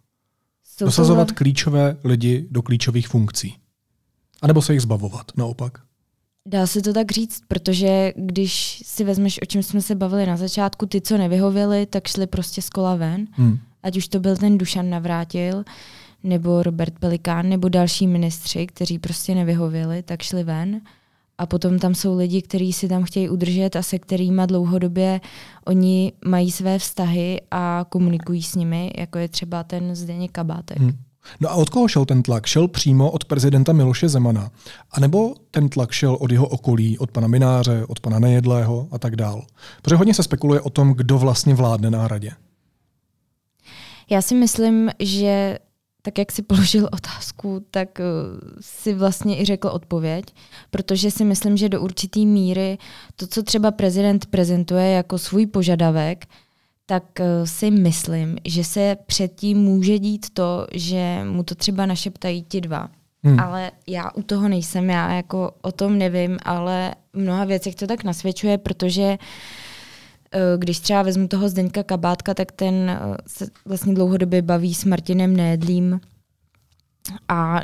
Jsou 0.65 0.85
Dosazovat 0.85 1.33
klíčové 1.33 1.97
lidi 2.05 2.47
do 2.51 2.63
klíčových 2.63 3.09
funkcí. 3.09 3.57
A 4.43 4.47
nebo 4.47 4.63
se 4.63 4.73
jich 4.73 4.83
zbavovat, 4.83 5.33
naopak. 5.37 5.79
Dá 6.47 6.67
se 6.67 6.83
to 6.83 6.93
tak 6.93 7.13
říct, 7.13 7.41
protože 7.49 8.13
když 8.17 8.83
si 8.87 9.05
vezmeš, 9.05 9.43
o 9.43 9.47
čem 9.47 9.63
jsme 9.63 9.83
se 9.83 9.95
bavili 9.95 10.27
na 10.27 10.37
začátku, 10.37 10.87
ty, 10.87 11.01
co 11.01 11.19
nevyhověli, 11.19 11.87
tak 11.87 12.07
šli 12.07 12.27
prostě 12.27 12.63
z 12.63 12.71
kola 12.71 12.97
ven. 12.97 13.27
Hmm. 13.31 13.59
Ať 13.83 13.97
už 13.97 14.09
to 14.09 14.21
byl 14.21 14.37
ten 14.37 14.59
Dušan 14.59 14.91
Navrátil, 14.91 15.65
nebo 16.23 16.63
Robert 16.63 16.99
Pelikán, 16.99 17.49
nebo 17.49 17.69
další 17.69 18.07
ministři, 18.07 18.67
kteří 18.67 18.99
prostě 18.99 19.35
nevyhověli, 19.35 20.03
tak 20.03 20.23
šli 20.23 20.45
ven. 20.45 20.81
A 21.39 21.47
potom 21.47 21.79
tam 21.79 21.95
jsou 21.95 22.17
lidi, 22.17 22.43
kteří 22.43 22.73
si 22.73 22.89
tam 22.89 23.05
chtějí 23.05 23.29
udržet 23.29 23.77
a 23.77 23.83
se 23.83 23.99
kterými 23.99 24.43
dlouhodobě 24.47 25.21
oni 25.67 26.13
mají 26.25 26.51
své 26.51 26.79
vztahy 26.79 27.41
a 27.51 27.87
komunikují 27.89 28.43
s 28.43 28.55
nimi, 28.55 28.91
jako 28.97 29.19
je 29.19 29.29
třeba 29.29 29.63
ten 29.63 29.95
Zdeněk 29.95 30.33
Kabátek. 30.33 30.79
Hmm. 30.79 30.93
No 31.41 31.51
a 31.51 31.55
od 31.55 31.71
koho 31.71 31.89
šel 31.89 32.05
ten 32.05 32.23
tlak? 32.23 32.47
Šel 32.47 32.69
přímo 32.69 33.11
od 33.11 33.25
prezidenta 33.25 33.73
Miloše 33.73 34.09
Zemana? 34.09 34.51
A 34.91 35.01
nebo 35.01 35.35
ten 35.51 35.69
tlak 35.69 35.91
šel 35.91 36.17
od 36.21 36.33
jeho 36.33 36.47
okolí, 36.49 36.99
od 36.99 37.11
pana 37.11 37.29
Mináře, 37.29 37.85
od 37.89 38.01
pana 38.01 38.19
Nejedlého 38.19 38.89
a 38.91 38.99
tak 38.99 39.17
dál? 39.17 39.47
Protože 39.83 39.97
hodně 39.97 40.15
se 40.15 40.23
spekuluje 40.23 40.61
o 40.61 40.71
tom, 40.71 40.93
kdo 40.93 41.19
vlastně 41.19 41.55
vládne 41.55 41.91
na 41.91 42.03
hradě. 42.03 42.31
Já 44.11 44.23
si 44.23 44.35
myslím, 44.35 44.91
že 44.99 45.59
tak 46.03 46.19
jak 46.19 46.33
si 46.33 46.43
položil 46.43 46.89
otázku, 46.93 47.67
tak 47.71 47.89
uh, 47.99 48.05
si 48.61 48.95
vlastně 48.95 49.41
i 49.41 49.45
řekl 49.45 49.69
odpověď, 49.69 50.25
protože 50.71 51.11
si 51.11 51.25
myslím, 51.25 51.57
že 51.57 51.69
do 51.69 51.81
určitý 51.81 52.27
míry 52.27 52.79
to, 53.17 53.27
co 53.27 53.43
třeba 53.43 53.71
prezident 53.71 54.27
prezentuje 54.27 54.91
jako 54.91 55.19
svůj 55.19 55.47
požadavek, 55.47 56.27
tak 56.89 57.21
eh, 57.21 57.47
si 57.47 57.71
myslím, 57.71 58.39
že 58.45 58.65
se 58.65 58.97
předtím 59.07 59.59
může 59.59 59.99
dít 59.99 60.27
to, 60.33 60.67
že 60.73 61.21
mu 61.25 61.43
to 61.43 61.55
třeba 61.55 61.87
našeptají 61.87 62.43
ti 62.43 62.61
dva. 62.61 62.89
Hmm. 63.23 63.41
Ale 63.41 63.71
já 63.87 64.11
u 64.15 64.23
toho 64.23 64.49
nejsem, 64.49 64.91
já 64.91 65.13
jako 65.13 65.53
o 65.63 65.73
tom 65.73 65.99
nevím, 65.99 66.39
ale 66.43 66.95
v 67.13 67.19
mnoha 67.19 67.45
věcech 67.45 67.75
to 67.75 67.87
tak 67.87 68.05
nasvědčuje, 68.05 68.59
protože 68.59 69.03
eh, 69.03 69.19
když 70.57 70.81
třeba 70.81 71.03
vezmu 71.03 71.29
toho 71.29 71.49
Zdeňka 71.49 71.83
Kabátka, 71.83 72.35
tak 72.35 72.53
ten 72.53 72.75
eh, 72.75 72.99
se 73.27 73.47
vlastně 73.65 73.95
dlouhodobě 73.95 74.43
baví 74.43 74.75
s 74.75 74.85
Martinem 74.85 75.37
Nédlím 75.37 76.01
a 77.29 77.61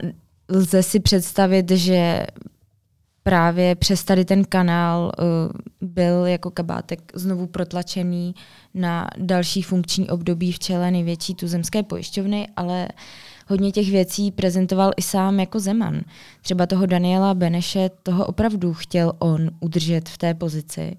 lze 0.48 0.82
si 0.82 1.00
představit, 1.00 1.70
že 1.70 2.26
právě 3.22 3.74
přes 3.74 4.04
tady 4.04 4.24
ten 4.24 4.44
kanál 4.44 5.12
uh, 5.18 5.88
byl 5.88 6.26
jako 6.26 6.50
kabátek 6.50 7.12
znovu 7.14 7.46
protlačený 7.46 8.34
na 8.74 9.08
další 9.18 9.62
funkční 9.62 10.10
období 10.10 10.52
v 10.52 10.58
čele 10.58 10.90
největší 10.90 11.34
tuzemské 11.34 11.82
pojišťovny, 11.82 12.48
ale 12.56 12.88
hodně 13.48 13.72
těch 13.72 13.90
věcí 13.90 14.30
prezentoval 14.30 14.92
i 14.96 15.02
sám 15.02 15.40
jako 15.40 15.60
Zeman. 15.60 16.00
Třeba 16.42 16.66
toho 16.66 16.86
Daniela 16.86 17.34
Beneše, 17.34 17.90
toho 18.02 18.26
opravdu 18.26 18.74
chtěl 18.74 19.12
on 19.18 19.50
udržet 19.60 20.08
v 20.08 20.18
té 20.18 20.34
pozici. 20.34 20.96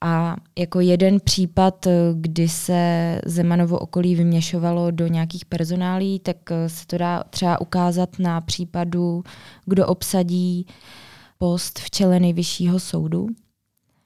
A 0.00 0.36
jako 0.58 0.80
jeden 0.80 1.20
případ, 1.20 1.86
kdy 2.14 2.48
se 2.48 3.20
Zemanovo 3.26 3.78
okolí 3.78 4.14
vyměšovalo 4.14 4.90
do 4.90 5.06
nějakých 5.06 5.44
personálí, 5.44 6.18
tak 6.18 6.36
se 6.66 6.86
to 6.86 6.98
dá 6.98 7.24
třeba 7.30 7.60
ukázat 7.60 8.18
na 8.18 8.40
případu, 8.40 9.24
kdo 9.66 9.86
obsadí 9.86 10.66
post 11.38 11.78
v 11.78 11.90
čele 11.90 12.20
nejvyššího 12.20 12.80
soudu. 12.80 13.26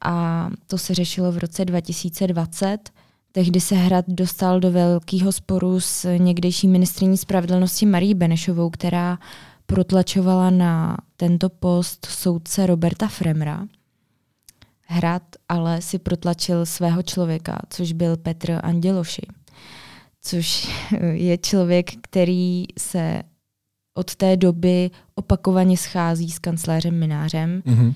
A 0.04 0.50
to 0.66 0.78
se 0.78 0.94
řešilo 0.94 1.32
v 1.32 1.38
roce 1.38 1.64
2020. 1.64 2.90
Tehdy 3.32 3.60
se 3.60 3.74
Hrad 3.74 4.04
dostal 4.08 4.60
do 4.60 4.70
velkého 4.70 5.32
sporu 5.32 5.80
s 5.80 6.16
někdejší 6.18 6.68
ministriní 6.68 7.16
spravedlnosti 7.16 7.86
Marí 7.86 8.14
Benešovou, 8.14 8.70
která 8.70 9.18
protlačovala 9.66 10.50
na 10.50 10.96
tento 11.16 11.48
post 11.48 12.06
soudce 12.06 12.66
Roberta 12.66 13.08
Fremra. 13.08 13.66
Hrad 14.92 15.22
ale 15.48 15.82
si 15.82 15.98
protlačil 15.98 16.66
svého 16.66 17.02
člověka, 17.02 17.58
což 17.68 17.92
byl 17.92 18.16
Petr 18.16 18.60
Anděloši, 18.62 19.26
což 20.20 20.70
je 21.12 21.38
člověk, 21.38 21.90
který 22.02 22.64
se 22.78 23.22
od 23.94 24.14
té 24.14 24.36
doby 24.36 24.90
opakovaně 25.14 25.76
schází 25.76 26.30
s 26.30 26.38
kancléřem 26.38 26.98
Minářem. 26.98 27.62
Mm-hmm. 27.66 27.94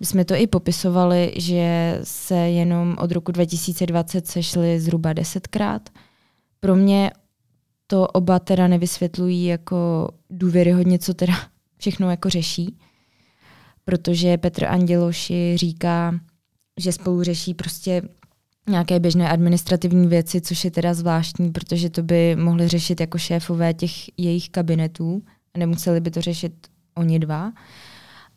My 0.00 0.06
jsme 0.06 0.24
to 0.24 0.34
i 0.34 0.46
popisovali, 0.46 1.32
že 1.36 1.98
se 2.04 2.34
jenom 2.34 2.96
od 2.98 3.12
roku 3.12 3.32
2020 3.32 4.26
sešli 4.26 4.80
zhruba 4.80 5.12
desetkrát. 5.12 5.88
Pro 6.60 6.76
mě 6.76 7.10
to 7.86 8.06
oba 8.06 8.38
teda 8.38 8.68
nevysvětlují 8.68 9.44
jako 9.44 10.08
důvěryhodně, 10.30 10.98
co 10.98 11.14
teda 11.14 11.34
všechno 11.78 12.10
jako 12.10 12.30
řeší. 12.30 12.78
Protože 13.84 14.38
Petr 14.38 14.64
Anděloši 14.64 15.56
říká, 15.56 16.14
že 16.80 16.92
spolu 16.92 17.22
řeší 17.22 17.54
prostě 17.54 18.02
nějaké 18.68 19.00
běžné 19.00 19.30
administrativní 19.30 20.06
věci, 20.06 20.40
což 20.40 20.64
je 20.64 20.70
teda 20.70 20.94
zvláštní, 20.94 21.52
protože 21.52 21.90
to 21.90 22.02
by 22.02 22.36
mohli 22.36 22.68
řešit 22.68 23.00
jako 23.00 23.18
šéfové 23.18 23.74
těch 23.74 24.18
jejich 24.18 24.50
kabinetů 24.50 25.22
a 25.54 25.58
nemuseli 25.58 26.00
by 26.00 26.10
to 26.10 26.20
řešit 26.20 26.52
oni 26.94 27.18
dva. 27.18 27.52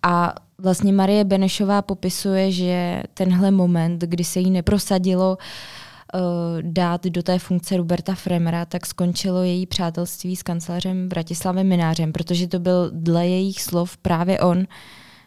A 0.04 0.36
vlastně 0.58 0.94
Marie 0.94 1.24
Benešová 1.24 1.82
popisuje, 1.82 2.52
že 2.52 3.04
tenhle 3.14 3.52
moment, 3.52 4.02
kdy 4.02 4.24
se 4.24 4.40
jí 4.40 4.52
neprosadilo 4.52 5.38
uh, 5.38 6.22
dát 6.62 7.06
do 7.06 7.24
té 7.24 7.40
funkce 7.40 7.78
Roberta 7.78 8.16
Fremera, 8.16 8.66
tak 8.66 8.86
skončilo 8.86 9.44
její 9.44 9.66
přátelství 9.66 10.36
s 10.36 10.44
kancelářem 10.44 11.10
Bratislavem 11.10 11.68
Minářem, 11.68 12.14
protože 12.14 12.48
to 12.48 12.60
byl 12.60 12.92
dle 12.94 13.28
jejich 13.28 13.62
slov 13.62 13.98
právě 13.98 14.40
on, 14.40 14.68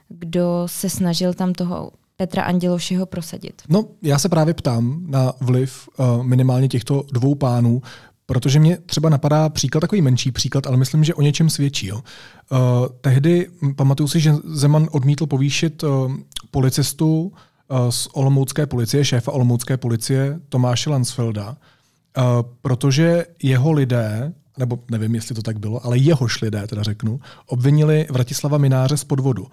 kdo 0.09 0.63
se 0.67 0.91
snažil 0.91 1.35
tam 1.35 1.53
toho 1.53 1.91
Petra 2.21 2.43
Andělošiho 2.43 3.07
prosadit. 3.07 3.63
No, 3.69 3.85
já 4.03 4.19
se 4.19 4.29
právě 4.29 4.55
ptám 4.55 5.05
na 5.07 5.33
vliv 5.41 5.89
uh, 5.97 6.23
minimálně 6.23 6.69
těchto 6.69 7.05
dvou 7.13 7.35
pánů, 7.35 7.83
protože 8.27 8.61
mě 8.61 8.79
třeba 8.87 9.09
napadá 9.09 9.49
příklad, 9.49 9.81
takový 9.81 10.03
menší 10.03 10.33
příklad, 10.33 10.67
ale 10.67 10.77
myslím, 10.77 11.05
že 11.05 11.15
o 11.15 11.23
něčem 11.23 11.51
svědčí. 11.51 11.87
Jo. 11.87 11.97
Uh, 11.97 12.59
tehdy 13.01 13.49
pamatuju 13.77 14.09
si, 14.09 14.21
že 14.21 14.35
Zeman 14.45 14.89
odmítl 14.93 15.27
povýšit 15.27 15.83
uh, 15.83 16.13
policistu 16.51 17.33
uh, 17.69 17.91
z 17.91 18.09
Olomoucké 18.13 18.67
policie, 18.67 19.05
šéfa 19.05 19.33
Olomoucké 19.33 19.77
policie 19.77 20.41
Tomáše 20.49 20.91
Lansfelda, 20.91 21.49
uh, 21.49 22.25
protože 22.63 23.27
jeho 23.43 23.73
lidé, 23.73 24.33
nebo 24.59 24.79
nevím, 24.91 25.15
jestli 25.15 25.35
to 25.35 25.43
tak 25.43 25.59
bylo, 25.59 25.87
ale 25.87 25.99
jehož 25.99 26.41
lidé, 26.41 26.67
teda 26.67 26.83
řeknu, 26.83 27.21
obvinili 27.47 28.07
Vratislava 28.11 28.59
Mináře 28.59 28.97
z 28.97 29.05
podvodu. 29.05 29.47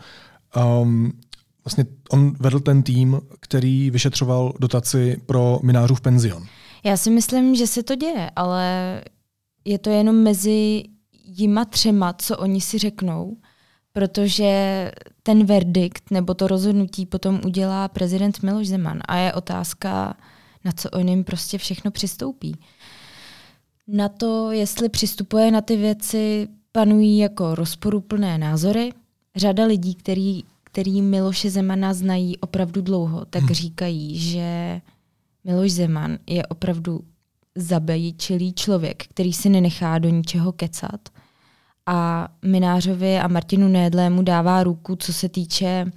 Um, 0.82 1.14
vlastně 1.68 1.86
on 2.10 2.34
vedl 2.40 2.60
ten 2.60 2.84
tým, 2.84 3.20
který 3.40 3.92
vyšetřoval 3.92 4.54
dotaci 4.60 5.22
pro 5.26 5.60
minářův 5.64 6.02
penzion. 6.02 6.44
Já 6.84 6.98
si 6.98 7.10
myslím, 7.10 7.56
že 7.56 7.68
se 7.68 7.84
to 7.84 7.96
děje, 7.96 8.32
ale 8.36 9.02
je 9.66 9.80
to 9.80 9.90
jenom 9.90 10.16
mezi 10.16 10.84
jima 11.26 11.66
třema, 11.66 12.14
co 12.14 12.38
oni 12.38 12.62
si 12.62 12.78
řeknou, 12.78 13.38
protože 13.94 14.92
ten 15.24 15.46
verdikt 15.46 16.12
nebo 16.12 16.34
to 16.34 16.48
rozhodnutí 16.48 17.06
potom 17.06 17.42
udělá 17.46 17.88
prezident 17.88 18.44
Miloš 18.44 18.68
Zeman 18.68 19.00
a 19.08 19.16
je 19.16 19.34
otázka, 19.34 20.18
na 20.66 20.72
co 20.72 20.90
on 20.90 21.08
jim 21.08 21.24
prostě 21.24 21.58
všechno 21.58 21.92
přistoupí. 21.92 22.56
Na 23.88 24.10
to, 24.10 24.52
jestli 24.52 24.90
přistupuje 24.90 25.52
na 25.52 25.62
ty 25.62 25.78
věci, 25.78 26.48
panují 26.72 27.18
jako 27.18 27.56
rozporuplné 27.56 28.38
názory. 28.38 28.94
Řada 29.36 29.66
lidí, 29.66 29.96
který, 29.96 30.44
který 30.78 31.02
Miloše 31.02 31.50
Zemana 31.50 31.94
znají 31.94 32.38
opravdu 32.38 32.82
dlouho, 32.82 33.26
tak 33.26 33.44
hmm. 33.44 33.54
říkají, 33.54 34.20
že 34.20 34.82
Miloš 35.44 35.72
Zeman 35.72 36.18
je 36.28 36.46
opravdu 36.46 37.02
zabejičilý 37.56 38.54
člověk, 38.54 39.04
který 39.04 39.34
si 39.34 39.50
nenechá 39.50 40.00
do 40.00 40.10
ničeho 40.10 40.52
kecat. 40.52 41.10
A 41.86 42.28
Minářovi 42.46 43.20
a 43.20 43.28
Martinu 43.28 43.68
Nédlému 43.68 44.22
dává 44.22 44.64
ruku, 44.64 44.96
co 44.96 45.14
se 45.14 45.30
týče 45.30 45.92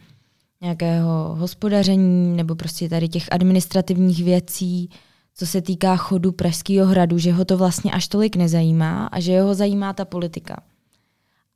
nějakého 0.60 1.34
hospodaření 1.34 2.36
nebo 2.36 2.54
prostě 2.54 2.88
tady 2.88 3.08
těch 3.08 3.28
administrativních 3.32 4.24
věcí, 4.24 4.90
co 5.34 5.46
se 5.46 5.62
týká 5.62 5.96
chodu 5.96 6.32
Pražského 6.32 6.86
hradu, 6.86 7.18
že 7.18 7.32
ho 7.32 7.44
to 7.44 7.56
vlastně 7.56 7.92
až 7.92 8.08
tolik 8.08 8.36
nezajímá 8.36 9.06
a 9.06 9.20
že 9.20 9.40
ho 9.40 9.54
zajímá 9.54 9.92
ta 9.92 10.04
politika. 10.04 10.62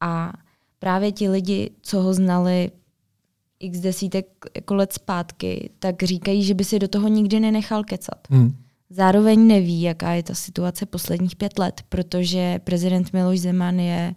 A 0.01 0.33
právě 0.79 1.13
ti 1.13 1.29
lidi, 1.29 1.71
co 1.83 2.03
ho 2.03 2.15
znali 2.15 2.71
x 3.64 3.81
desítek 3.81 4.27
jako 4.57 4.74
let 4.74 4.92
zpátky, 4.92 5.70
tak 5.79 6.03
říkají, 6.03 6.42
že 6.42 6.55
by 6.55 6.64
si 6.64 6.79
do 6.79 6.88
toho 6.88 7.09
nikdy 7.09 7.40
nenechal 7.40 7.85
kecat. 7.85 8.29
Hmm. 8.31 8.57
Zároveň 8.90 9.46
neví, 9.46 9.83
jaká 9.83 10.12
je 10.12 10.22
ta 10.22 10.35
situace 10.35 10.87
posledních 10.87 11.37
pět 11.37 11.59
let, 11.59 11.83
protože 11.88 12.61
prezident 12.64 13.12
Miloš 13.12 13.40
Zeman 13.40 13.81
je 13.81 14.14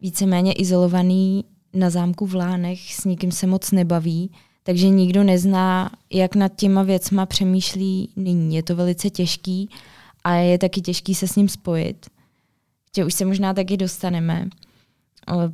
víceméně 0.00 0.52
izolovaný 0.52 1.44
na 1.74 1.90
zámku 1.90 2.26
v 2.26 2.34
Lánech, 2.34 2.94
s 2.94 3.04
nikým 3.04 3.32
se 3.32 3.46
moc 3.46 3.70
nebaví, 3.70 4.30
takže 4.62 4.88
nikdo 4.88 5.24
nezná, 5.24 5.90
jak 6.12 6.34
nad 6.34 6.56
těma 6.56 6.82
věcma 6.82 7.26
přemýšlí 7.26 8.10
nyní. 8.16 8.56
Je 8.56 8.62
to 8.62 8.76
velice 8.76 9.10
těžký 9.10 9.70
a 10.24 10.34
je 10.34 10.58
taky 10.58 10.80
těžký 10.80 11.14
se 11.14 11.28
s 11.28 11.36
ním 11.36 11.48
spojit. 11.48 12.06
Že 12.96 13.04
už 13.04 13.14
se 13.14 13.24
možná 13.24 13.54
taky 13.54 13.76
dostaneme 13.76 14.48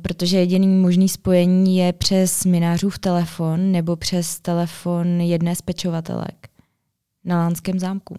protože 0.01 0.37
jediný 0.37 0.67
možný 0.67 1.09
spojení 1.09 1.77
je 1.77 1.93
přes 1.93 2.45
minářův 2.45 2.99
telefon 2.99 3.71
nebo 3.71 3.95
přes 3.95 4.39
telefon 4.39 5.21
jedné 5.21 5.55
z 5.55 5.61
pečovatelek 5.61 6.49
na 7.23 7.37
Lánském 7.37 7.79
zámku. 7.79 8.15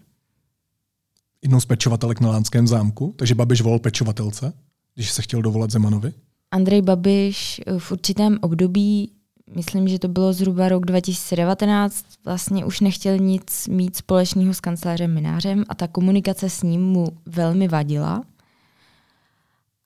Jednou 1.42 1.60
z 1.60 1.66
pečovatelek 1.66 2.20
na 2.20 2.30
Lánském 2.30 2.66
zámku? 2.66 3.14
Takže 3.16 3.34
Babiš 3.34 3.60
volal 3.60 3.78
pečovatelce, 3.78 4.52
když 4.94 5.12
se 5.12 5.22
chtěl 5.22 5.42
dovolat 5.42 5.70
Zemanovi? 5.70 6.12
Andrej 6.50 6.82
Babiš 6.82 7.60
v 7.78 7.92
určitém 7.92 8.38
období, 8.40 9.12
myslím, 9.56 9.88
že 9.88 9.98
to 9.98 10.08
bylo 10.08 10.32
zhruba 10.32 10.68
rok 10.68 10.86
2019, 10.86 12.04
vlastně 12.24 12.64
už 12.64 12.80
nechtěl 12.80 13.18
nic 13.18 13.68
mít 13.68 13.96
společného 13.96 14.54
s 14.54 14.60
kancelářem 14.60 15.14
Minářem 15.14 15.64
a 15.68 15.74
ta 15.74 15.88
komunikace 15.88 16.50
s 16.50 16.62
ním 16.62 16.84
mu 16.84 17.06
velmi 17.26 17.68
vadila. 17.68 18.22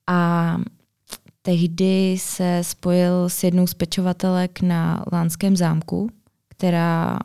A 0.06 0.56
tehdy 1.42 2.16
se 2.20 2.58
spojil 2.62 3.28
s 3.28 3.44
jednou 3.44 3.66
z 3.66 3.74
pečovatelek 3.74 4.60
na 4.60 5.04
Lánském 5.12 5.56
zámku, 5.56 6.10
která 6.48 7.18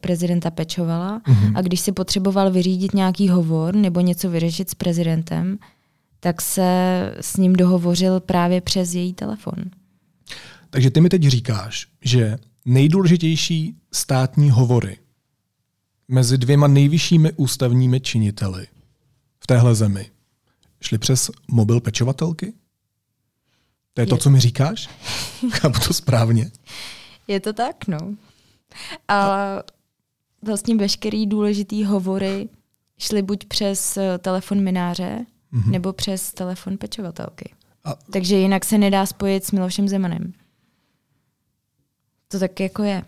prezidenta 0.00 0.50
pečovala 0.50 1.20
mm-hmm. 1.20 1.52
a 1.54 1.62
když 1.62 1.80
si 1.80 1.92
potřeboval 1.92 2.50
vyřídit 2.50 2.94
nějaký 2.94 3.28
hovor 3.28 3.74
nebo 3.74 4.00
něco 4.00 4.30
vyřešit 4.30 4.70
s 4.70 4.74
prezidentem, 4.74 5.58
tak 6.20 6.42
se 6.42 7.00
s 7.20 7.36
ním 7.36 7.52
dohovořil 7.52 8.20
právě 8.20 8.60
přes 8.60 8.94
její 8.94 9.12
telefon. 9.12 9.54
Takže 10.70 10.90
ty 10.90 11.00
mi 11.00 11.08
teď 11.08 11.22
říkáš, 11.22 11.86
že 12.02 12.38
nejdůležitější 12.64 13.76
státní 13.92 14.50
hovory 14.50 14.96
mezi 16.08 16.38
dvěma 16.38 16.68
nejvyššími 16.68 17.32
ústavními 17.32 18.00
činiteli 18.00 18.66
v 19.40 19.46
téhle 19.46 19.74
zemi 19.74 20.10
šly 20.80 20.98
přes 20.98 21.30
mobil 21.50 21.80
pečovatelky? 21.80 22.52
To 23.94 24.00
je, 24.00 24.02
je 24.02 24.06
to, 24.06 24.16
co 24.16 24.30
mi 24.30 24.40
říkáš? 24.40 24.88
Chápu 25.50 25.80
to 25.86 25.94
správně? 25.94 26.50
Je 27.28 27.40
to 27.40 27.52
tak, 27.52 27.88
no. 27.88 27.98
A 29.08 29.36
vlastně 30.42 30.76
veškerý 30.76 31.26
důležitý 31.26 31.84
hovory 31.84 32.48
šly 32.98 33.22
buď 33.22 33.44
přes 33.44 33.96
eh, 33.96 34.18
telefon 34.18 34.60
mináře, 34.62 35.26
mm-hmm. 35.52 35.70
nebo 35.70 35.92
přes 35.92 36.32
telefon 36.32 36.78
pečovatelky. 36.78 37.54
A... 37.84 37.94
Takže 37.94 38.36
jinak 38.36 38.64
se 38.64 38.78
nedá 38.78 39.06
spojit 39.06 39.44
s 39.44 39.50
Milošem 39.50 39.88
Zemanem. 39.88 40.32
To 42.28 42.38
tak 42.38 42.60
jako 42.60 42.82
je. 42.82 43.04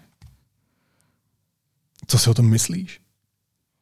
Co 2.06 2.18
si 2.18 2.30
o 2.30 2.34
tom 2.34 2.50
myslíš? 2.50 3.00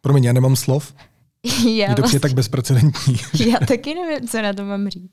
Promiň, 0.00 0.24
já 0.24 0.32
nemám 0.32 0.56
slov. 0.56 0.94
Já 1.64 1.88
je 1.88 1.94
to 1.94 2.02
vlastně... 2.02 2.20
tak 2.20 2.32
bezprecedentní. 2.32 3.16
Já 3.46 3.58
taky 3.58 3.94
nevím, 3.94 4.28
co 4.28 4.42
na 4.42 4.52
to 4.52 4.64
mám 4.64 4.88
říct. 4.88 5.10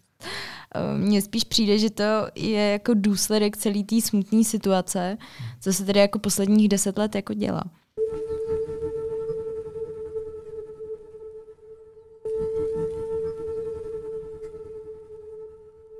Eh, 0.75 0.97
mně 0.97 1.21
spíš 1.21 1.43
přijde, 1.43 1.77
že 1.77 1.89
to 1.89 2.03
je 2.36 2.71
jako 2.71 2.91
důsledek 2.95 3.58
celé 3.58 3.84
té 3.84 4.01
smutné 4.01 4.43
situace, 4.43 5.17
co 5.62 5.73
se 5.73 5.86
tedy 5.86 5.99
jako 5.99 6.19
posledních 6.19 6.69
deset 6.69 6.97
let 6.97 7.15
jako 7.15 7.34
dělá. 7.34 7.63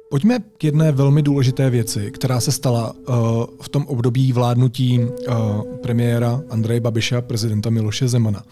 Pojďme 0.10 0.39
k 0.58 0.63
jedné 0.63 0.91
velmi 0.91 1.21
důležité 1.21 1.69
věci, 1.69 2.12
která 2.12 2.39
se 2.39 2.51
stala 2.51 2.93
uh, 2.93 3.15
v 3.62 3.69
tom 3.69 3.86
období 3.88 4.34
vládnutí 4.34 4.99
uh, 4.99 5.62
premiéra 5.82 6.41
Andreje 6.49 6.80
Babiša, 6.80 7.21
prezidenta 7.21 7.69
Miloše 7.69 8.08
Zemana. 8.08 8.43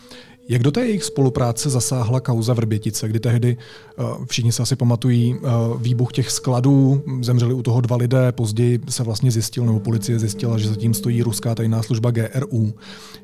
Jak 0.50 0.64
do 0.64 0.72
té 0.72 0.86
jejich 0.86 1.04
spolupráce 1.04 1.70
zasáhla 1.70 2.20
kauza 2.20 2.54
Vrbětice, 2.54 3.08
kdy 3.08 3.20
tehdy 3.20 3.58
uh, 3.98 4.26
všichni 4.26 4.52
se 4.52 4.64
asi 4.64 4.76
pamatují 4.76 5.36
uh, 5.36 5.82
výbuch 5.82 6.14
těch 6.14 6.32
skladů, 6.32 7.04
zemřeli 7.22 7.54
u 7.54 7.62
toho 7.62 7.82
dva 7.82 7.96
lidé, 7.96 8.32
později 8.32 8.80
se 8.90 9.04
vlastně 9.04 9.32
zjistil, 9.32 9.66
nebo 9.66 9.80
policie 9.80 10.20
zjistila, 10.20 10.58
že 10.58 10.70
zatím 10.70 10.94
stojí 10.94 11.22
ruská 11.22 11.56
tajná 11.56 11.84
služba 11.84 12.12
GRU. 12.12 12.74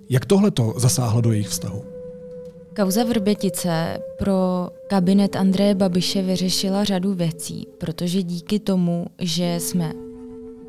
Jak 0.09 0.25
tohle 0.25 0.51
to 0.51 0.73
zasáhlo 0.77 1.21
do 1.21 1.31
jejich 1.31 1.47
vztahu? 1.47 1.83
Kauza 2.75 3.03
Vrbětice 3.03 3.97
pro 4.17 4.69
kabinet 4.87 5.35
Andreje 5.35 5.75
Babiše 5.75 6.21
vyřešila 6.21 6.83
řadu 6.83 7.13
věcí, 7.13 7.67
protože 7.77 8.23
díky 8.23 8.59
tomu, 8.59 9.05
že 9.19 9.55
jsme 9.59 9.93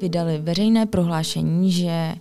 vydali 0.00 0.38
veřejné 0.38 0.86
prohlášení, 0.86 1.72
že 1.72 2.14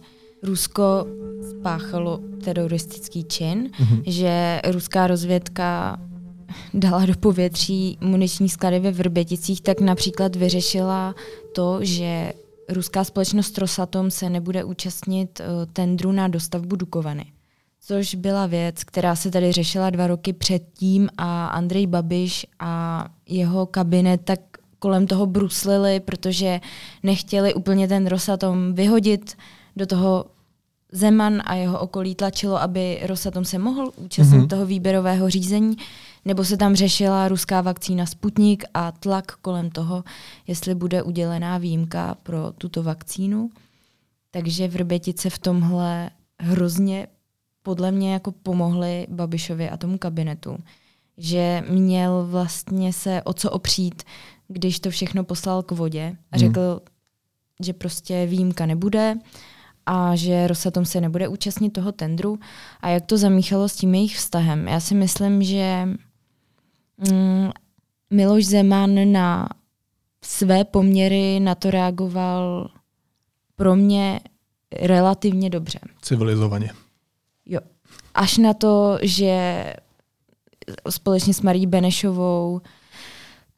Rusko 0.43 1.05
spáchalo 1.49 2.19
teroristický 2.43 3.23
čin, 3.23 3.69
mm-hmm. 3.69 4.03
že 4.05 4.61
ruská 4.65 5.07
rozvědka 5.07 5.99
dala 6.73 7.05
do 7.05 7.13
povětří 7.15 7.97
muniční 8.01 8.49
sklady 8.49 8.79
ve 8.79 8.91
Vrběticích, 8.91 9.61
tak 9.61 9.81
například 9.81 10.35
vyřešila 10.35 11.15
to, 11.55 11.79
že 11.81 12.33
ruská 12.69 13.03
společnost 13.03 13.57
Rosatom 13.57 14.11
se 14.11 14.29
nebude 14.29 14.63
účastnit 14.63 15.39
uh, 15.39 15.45
tendru 15.73 16.11
na 16.11 16.27
dostavbu 16.27 16.75
Dukovany 16.75 17.25
což 17.81 18.15
byla 18.15 18.45
věc, 18.45 18.83
která 18.83 19.15
se 19.15 19.31
tady 19.31 19.51
řešila 19.51 19.89
dva 19.89 20.07
roky 20.07 20.33
předtím 20.33 21.09
a 21.17 21.47
Andrej 21.47 21.87
Babiš 21.87 22.45
a 22.59 23.05
jeho 23.29 23.65
kabinet 23.65 24.21
tak 24.23 24.39
kolem 24.79 25.07
toho 25.07 25.25
bruslili, 25.25 25.99
protože 25.99 26.59
nechtěli 27.03 27.53
úplně 27.53 27.87
ten 27.87 28.07
Rosatom 28.07 28.73
vyhodit 28.73 29.37
do 29.75 29.85
toho 29.85 30.25
Zeman 30.91 31.41
a 31.45 31.53
jeho 31.53 31.79
okolí 31.79 32.15
tlačilo, 32.15 32.61
aby 32.61 32.99
Rosatom 33.03 33.45
se 33.45 33.59
mohl 33.59 33.91
účastnit 33.95 34.37
mm-hmm. 34.37 34.47
toho 34.47 34.65
výběrového 34.65 35.29
řízení, 35.29 35.77
nebo 36.25 36.43
se 36.45 36.57
tam 36.57 36.75
řešila 36.75 37.27
ruská 37.27 37.61
vakcína 37.61 38.05
Sputnik 38.05 38.63
a 38.73 38.91
tlak 38.91 39.31
kolem 39.31 39.69
toho, 39.69 40.03
jestli 40.47 40.75
bude 40.75 41.03
udělená 41.03 41.57
výjimka 41.57 42.15
pro 42.23 42.51
tuto 42.57 42.83
vakcínu. 42.83 43.49
Takže 44.31 44.67
Vrbětice 44.67 45.29
v 45.29 45.39
tomhle 45.39 46.09
hrozně 46.39 47.07
podle 47.63 47.91
mě 47.91 48.13
jako 48.13 48.31
pomohli 48.31 49.07
Babišovi 49.09 49.69
a 49.69 49.77
tomu 49.77 49.97
kabinetu, 49.97 50.57
že 51.17 51.63
měl 51.69 52.27
vlastně 52.29 52.93
se 52.93 53.21
o 53.21 53.33
co 53.33 53.51
opřít, 53.51 54.03
když 54.47 54.79
to 54.79 54.89
všechno 54.89 55.23
poslal 55.23 55.63
k 55.63 55.71
vodě 55.71 56.15
a 56.31 56.37
hmm. 56.37 56.47
řekl, 56.47 56.61
hmm. 56.61 56.79
že 57.65 57.73
prostě 57.73 58.25
výjimka 58.25 58.65
nebude 58.65 59.15
a 59.93 60.15
že 60.15 60.47
Rosatom 60.47 60.85
se 60.85 61.01
nebude 61.01 61.27
účastnit 61.27 61.69
toho 61.69 61.91
tendru 61.91 62.39
a 62.81 62.89
jak 62.89 63.05
to 63.05 63.17
zamíchalo 63.17 63.69
s 63.69 63.75
tím 63.75 63.95
jejich 63.95 64.17
vztahem. 64.17 64.67
Já 64.67 64.79
si 64.79 64.95
myslím, 64.95 65.43
že 65.43 65.87
mm, 67.11 67.49
Miloš 68.09 68.45
Zeman 68.45 69.11
na 69.11 69.49
své 70.23 70.63
poměry 70.63 71.39
na 71.39 71.55
to 71.55 71.71
reagoval 71.71 72.69
pro 73.55 73.75
mě 73.75 74.19
relativně 74.81 75.49
dobře. 75.49 75.79
Civilizovaně. 76.01 76.71
Jo. 77.45 77.59
Až 78.13 78.37
na 78.37 78.53
to, 78.53 78.97
že 79.01 79.63
společně 80.89 81.33
s 81.33 81.41
Marí 81.41 81.67
Benešovou 81.67 82.61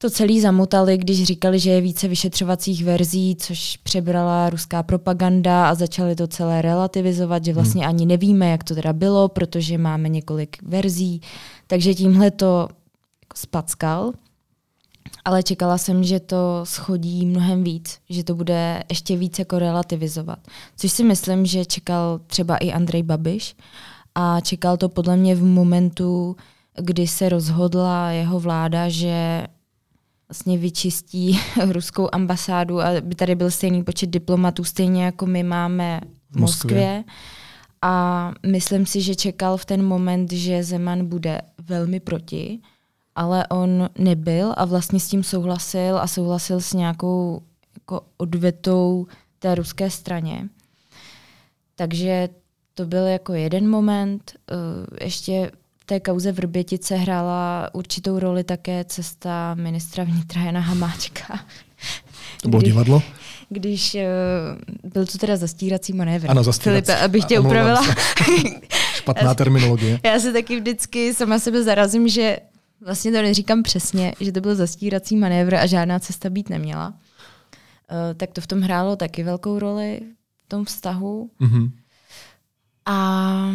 to 0.03 0.09
celý 0.09 0.41
zamotali, 0.41 0.97
když 0.97 1.23
říkali, 1.23 1.59
že 1.59 1.69
je 1.69 1.81
více 1.81 2.07
vyšetřovacích 2.07 2.83
verzí, 2.83 3.35
což 3.35 3.77
přebrala 3.77 4.49
ruská 4.49 4.83
propaganda 4.83 5.69
a 5.69 5.75
začali 5.75 6.15
to 6.15 6.27
celé 6.27 6.61
relativizovat, 6.61 7.45
že 7.45 7.53
vlastně 7.53 7.81
hmm. 7.81 7.89
ani 7.89 8.05
nevíme, 8.05 8.49
jak 8.49 8.63
to 8.63 8.75
teda 8.75 8.93
bylo, 8.93 9.27
protože 9.27 9.77
máme 9.77 10.09
několik 10.09 10.57
verzí. 10.63 11.21
Takže 11.67 11.93
tímhle 11.93 12.31
to 12.31 12.67
jako 13.23 13.35
spackal. 13.35 14.11
Ale 15.25 15.43
čekala 15.43 15.77
jsem, 15.77 16.03
že 16.03 16.19
to 16.19 16.61
schodí 16.63 17.25
mnohem 17.25 17.63
víc, 17.63 17.99
že 18.09 18.23
to 18.23 18.35
bude 18.35 18.83
ještě 18.89 19.17
víc 19.17 19.39
jako 19.39 19.59
relativizovat. 19.59 20.39
Což 20.77 20.91
si 20.91 21.03
myslím, 21.03 21.45
že 21.45 21.65
čekal 21.65 22.19
třeba 22.27 22.57
i 22.57 22.71
Andrej 22.71 23.03
Babiš 23.03 23.55
a 24.15 24.39
čekal 24.39 24.77
to 24.77 24.89
podle 24.89 25.17
mě 25.17 25.35
v 25.35 25.43
momentu, 25.43 26.35
kdy 26.75 27.07
se 27.07 27.29
rozhodla 27.29 28.11
jeho 28.11 28.39
vláda, 28.39 28.89
že 28.89 29.47
vlastně 30.33 30.57
vyčistí 30.57 31.39
ruskou 31.71 32.09
ambasádu, 32.11 32.81
aby 32.81 33.15
tady 33.15 33.35
byl 33.35 33.51
stejný 33.51 33.83
počet 33.83 34.09
diplomatů, 34.09 34.63
stejně 34.63 35.05
jako 35.05 35.25
my 35.25 35.43
máme 35.43 36.01
v 36.29 36.39
Moskvě. 36.39 36.77
Moskvě. 36.77 37.03
A 37.81 38.31
myslím 38.45 38.85
si, 38.85 39.01
že 39.01 39.15
čekal 39.15 39.57
v 39.57 39.65
ten 39.65 39.85
moment, 39.85 40.31
že 40.31 40.63
Zeman 40.63 41.05
bude 41.05 41.41
velmi 41.67 41.99
proti, 41.99 42.59
ale 43.15 43.47
on 43.47 43.89
nebyl 43.97 44.53
a 44.57 44.65
vlastně 44.65 44.99
s 44.99 45.07
tím 45.07 45.23
souhlasil 45.23 45.97
a 45.97 46.07
souhlasil 46.07 46.61
s 46.61 46.73
nějakou 46.73 47.41
jako 47.75 48.01
odvetou 48.17 49.07
té 49.39 49.55
ruské 49.55 49.89
straně. 49.89 50.49
Takže 51.75 52.29
to 52.73 52.85
byl 52.85 53.05
jako 53.05 53.33
jeden 53.33 53.69
moment. 53.69 54.31
Eh, 54.51 55.05
ještě 55.05 55.51
té 55.85 55.99
kauze 55.99 56.31
Vrbětice 56.31 56.95
hrála 56.95 57.69
určitou 57.73 58.19
roli 58.19 58.43
také 58.43 58.83
cesta 58.83 59.53
ministra 59.53 60.03
vnitra 60.03 60.41
Jana 60.41 60.59
Hamáčka. 60.59 61.39
To 62.41 62.49
bylo 62.49 62.61
divadlo? 62.61 63.03
Když 63.49 63.95
uh, 63.95 64.91
byl 64.91 65.05
to 65.05 65.17
teda 65.17 65.37
zastírací 65.37 65.93
manévr. 65.93 66.31
Ano, 66.31 66.43
zastírací. 66.43 66.85
Filipe, 66.85 67.05
abych 67.05 67.25
tě 67.25 67.39
upravila. 67.39 67.81
Špatná 68.93 69.35
terminologie. 69.35 69.99
Já 70.03 70.19
se 70.19 70.33
taky 70.33 70.59
vždycky 70.59 71.13
sama 71.13 71.39
sebe 71.39 71.63
zarazím, 71.63 72.07
že 72.07 72.37
Vlastně 72.85 73.11
to 73.11 73.21
neříkám 73.21 73.63
přesně, 73.63 74.13
že 74.19 74.31
to 74.31 74.41
byl 74.41 74.55
zastírací 74.55 75.15
manévr 75.15 75.55
a 75.55 75.65
žádná 75.65 75.99
cesta 75.99 76.29
být 76.29 76.49
neměla. 76.49 76.87
Uh, 76.87 78.17
tak 78.17 78.31
to 78.31 78.41
v 78.41 78.47
tom 78.47 78.61
hrálo 78.61 78.95
taky 78.95 79.23
velkou 79.23 79.59
roli 79.59 80.01
v 80.45 80.49
tom 80.49 80.65
vztahu. 80.65 81.29
Mm-hmm. 81.41 81.71
A 82.85 83.51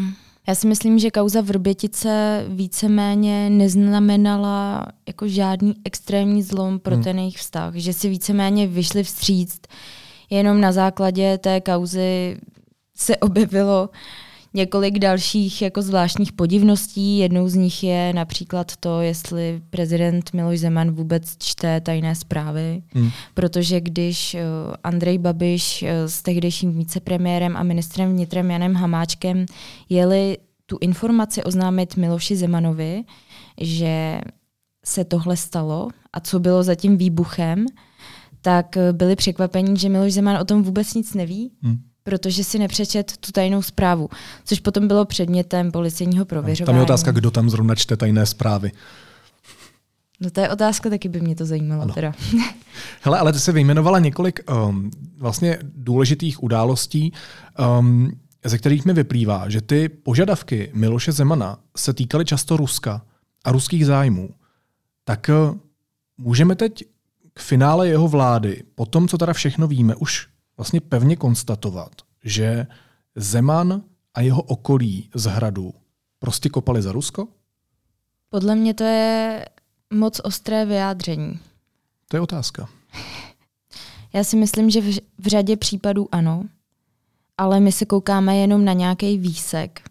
já 0.49 0.55
si 0.55 0.67
myslím, 0.67 0.99
že 0.99 1.11
kauza 1.11 1.41
Vrbětice 1.41 2.45
víceméně 2.49 3.51
neznamenala 3.51 4.87
jako 5.07 5.29
žádný 5.29 5.75
extrémní 5.85 6.43
zlom 6.43 6.79
pro 6.79 6.97
mm. 6.97 7.03
ten 7.03 7.19
jejich 7.19 7.37
vztah. 7.37 7.75
Že 7.75 7.93
si 7.93 8.09
víceméně 8.09 8.67
vyšli 8.67 9.03
vstříct. 9.03 9.67
Jenom 10.31 10.61
na 10.61 10.73
základě 10.73 11.39
té 11.39 11.61
kauzy 11.61 12.41
se 12.97 13.17
objevilo 13.17 13.91
několik 14.55 14.99
dalších 14.99 15.63
jako 15.63 15.83
zvláštních 15.83 16.33
podivností. 16.33 17.19
Jednou 17.19 17.49
z 17.49 17.55
nich 17.55 17.85
je 17.85 18.13
například 18.13 18.77
to, 18.77 19.01
jestli 19.01 19.63
prezident 19.71 20.33
Miloš 20.33 20.61
Zeman 20.61 20.91
vůbec 20.91 21.37
čte 21.39 21.81
tajné 21.81 22.15
zprávy, 22.15 22.83
hmm. 22.95 23.11
protože 23.35 23.81
když 23.81 24.35
uh, 24.35 24.41
Andrej 24.85 25.19
Babiš 25.19 25.83
uh, 25.83 25.89
s 26.07 26.23
tehdejším 26.23 26.73
vicepremiérem 26.73 27.57
a 27.57 27.63
ministrem 27.63 28.11
vnitrem 28.11 28.51
Janem 28.51 28.75
Hamáčkem 28.75 29.47
jeli 29.89 30.39
tu 30.67 30.79
informaci 30.81 31.45
oznámit 31.45 31.97
Miloši 31.97 32.37
Zemanovi, 32.37 33.05
že 33.61 34.21
se 34.85 35.05
tohle 35.05 35.37
stalo 35.37 35.89
a 36.13 36.21
co 36.21 36.41
bylo 36.41 36.63
za 36.63 36.75
tím 36.75 36.97
výbuchem, 36.97 37.67
tak 38.41 38.77
uh, 38.77 38.97
byli 38.97 39.17
překvapení, 39.17 39.77
že 39.77 39.89
Miloš 39.89 40.13
Zeman 40.13 40.37
o 40.37 40.45
tom 40.45 40.63
vůbec 40.63 40.95
nic 40.95 41.15
neví. 41.15 41.53
Hmm 41.63 41.88
protože 42.09 42.44
si 42.44 42.59
nepřečet 42.59 43.16
tu 43.16 43.33
tajnou 43.33 43.63
zprávu, 43.63 44.09
což 44.44 44.61
potom 44.61 44.88
bylo 44.88 45.04
předmětem 45.04 45.73
policejního 45.73 46.25
prověřování. 46.25 46.67
Tam 46.67 46.77
je 46.77 46.83
otázka, 46.83 47.11
kdo 47.11 47.31
tam 47.31 47.50
zrovna 47.50 47.75
čte 47.75 47.96
tajné 47.96 48.27
zprávy. 48.27 48.73
No 50.21 50.31
to 50.31 50.40
je 50.40 50.50
otázka, 50.50 50.90
taky 50.90 51.09
by 51.09 51.21
mě 51.21 51.37
to 51.37 51.46
zajímalo 51.46 51.83
ano. 51.83 51.94
teda. 51.94 52.13
Hele, 53.02 53.19
ale 53.19 53.33
ty 53.33 53.38
se 53.40 53.52
vyjmenovala 53.52 53.98
několik 53.98 54.40
um, 54.69 54.90
vlastně 55.19 55.59
důležitých 55.63 56.42
událostí, 56.42 57.13
um, 57.79 58.13
ze 58.44 58.59
kterých 58.59 58.85
mi 58.85 58.92
vyplývá, 58.92 59.48
že 59.48 59.61
ty 59.61 59.88
požadavky 59.88 60.71
Miloše 60.75 61.13
Zemana 61.13 61.59
se 61.77 61.92
týkaly 61.92 62.25
často 62.25 62.56
Ruska 62.56 63.02
a 63.44 63.52
ruských 63.52 63.87
zájmů. 63.87 64.31
Tak 65.04 65.31
uh, 65.50 65.56
můžeme 66.19 66.54
teď 66.54 66.85
k 67.35 67.40
finále 67.40 67.88
jeho 67.88 68.09
vlády, 68.09 68.63
po 68.75 68.87
tom, 68.87 69.09
co 69.09 69.19
teda 69.19 69.33
všechno 69.33 69.67
víme, 69.67 69.94
už 69.94 70.29
vlastně 70.59 70.81
pevně 70.81 71.17
konstatovat, 71.17 71.90
že 72.25 72.67
Zeman 73.15 73.83
a 74.15 74.21
jeho 74.21 74.42
okolí 74.42 75.11
z 75.15 75.25
hradu 75.25 75.75
prostě 76.19 76.48
kopali 76.48 76.83
za 76.83 76.92
Rusko? 76.92 77.29
Podle 78.31 78.54
mě 78.54 78.75
to 78.75 78.85
je 78.85 79.44
moc 79.94 80.21
ostré 80.25 80.65
vyjádření. 80.65 81.38
To 82.09 82.17
je 82.17 82.21
otázka. 82.21 82.69
Já 84.13 84.25
si 84.25 84.37
myslím, 84.37 84.71
že 84.71 84.81
v, 84.81 84.98
v 85.19 85.27
řadě 85.27 85.56
případů 85.56 86.09
ano, 86.13 86.44
ale 87.38 87.61
my 87.61 87.73
se 87.73 87.87
koukáme 87.87 88.37
jenom 88.37 88.65
na 88.65 88.73
nějaký 88.73 89.19
výsek 89.19 89.83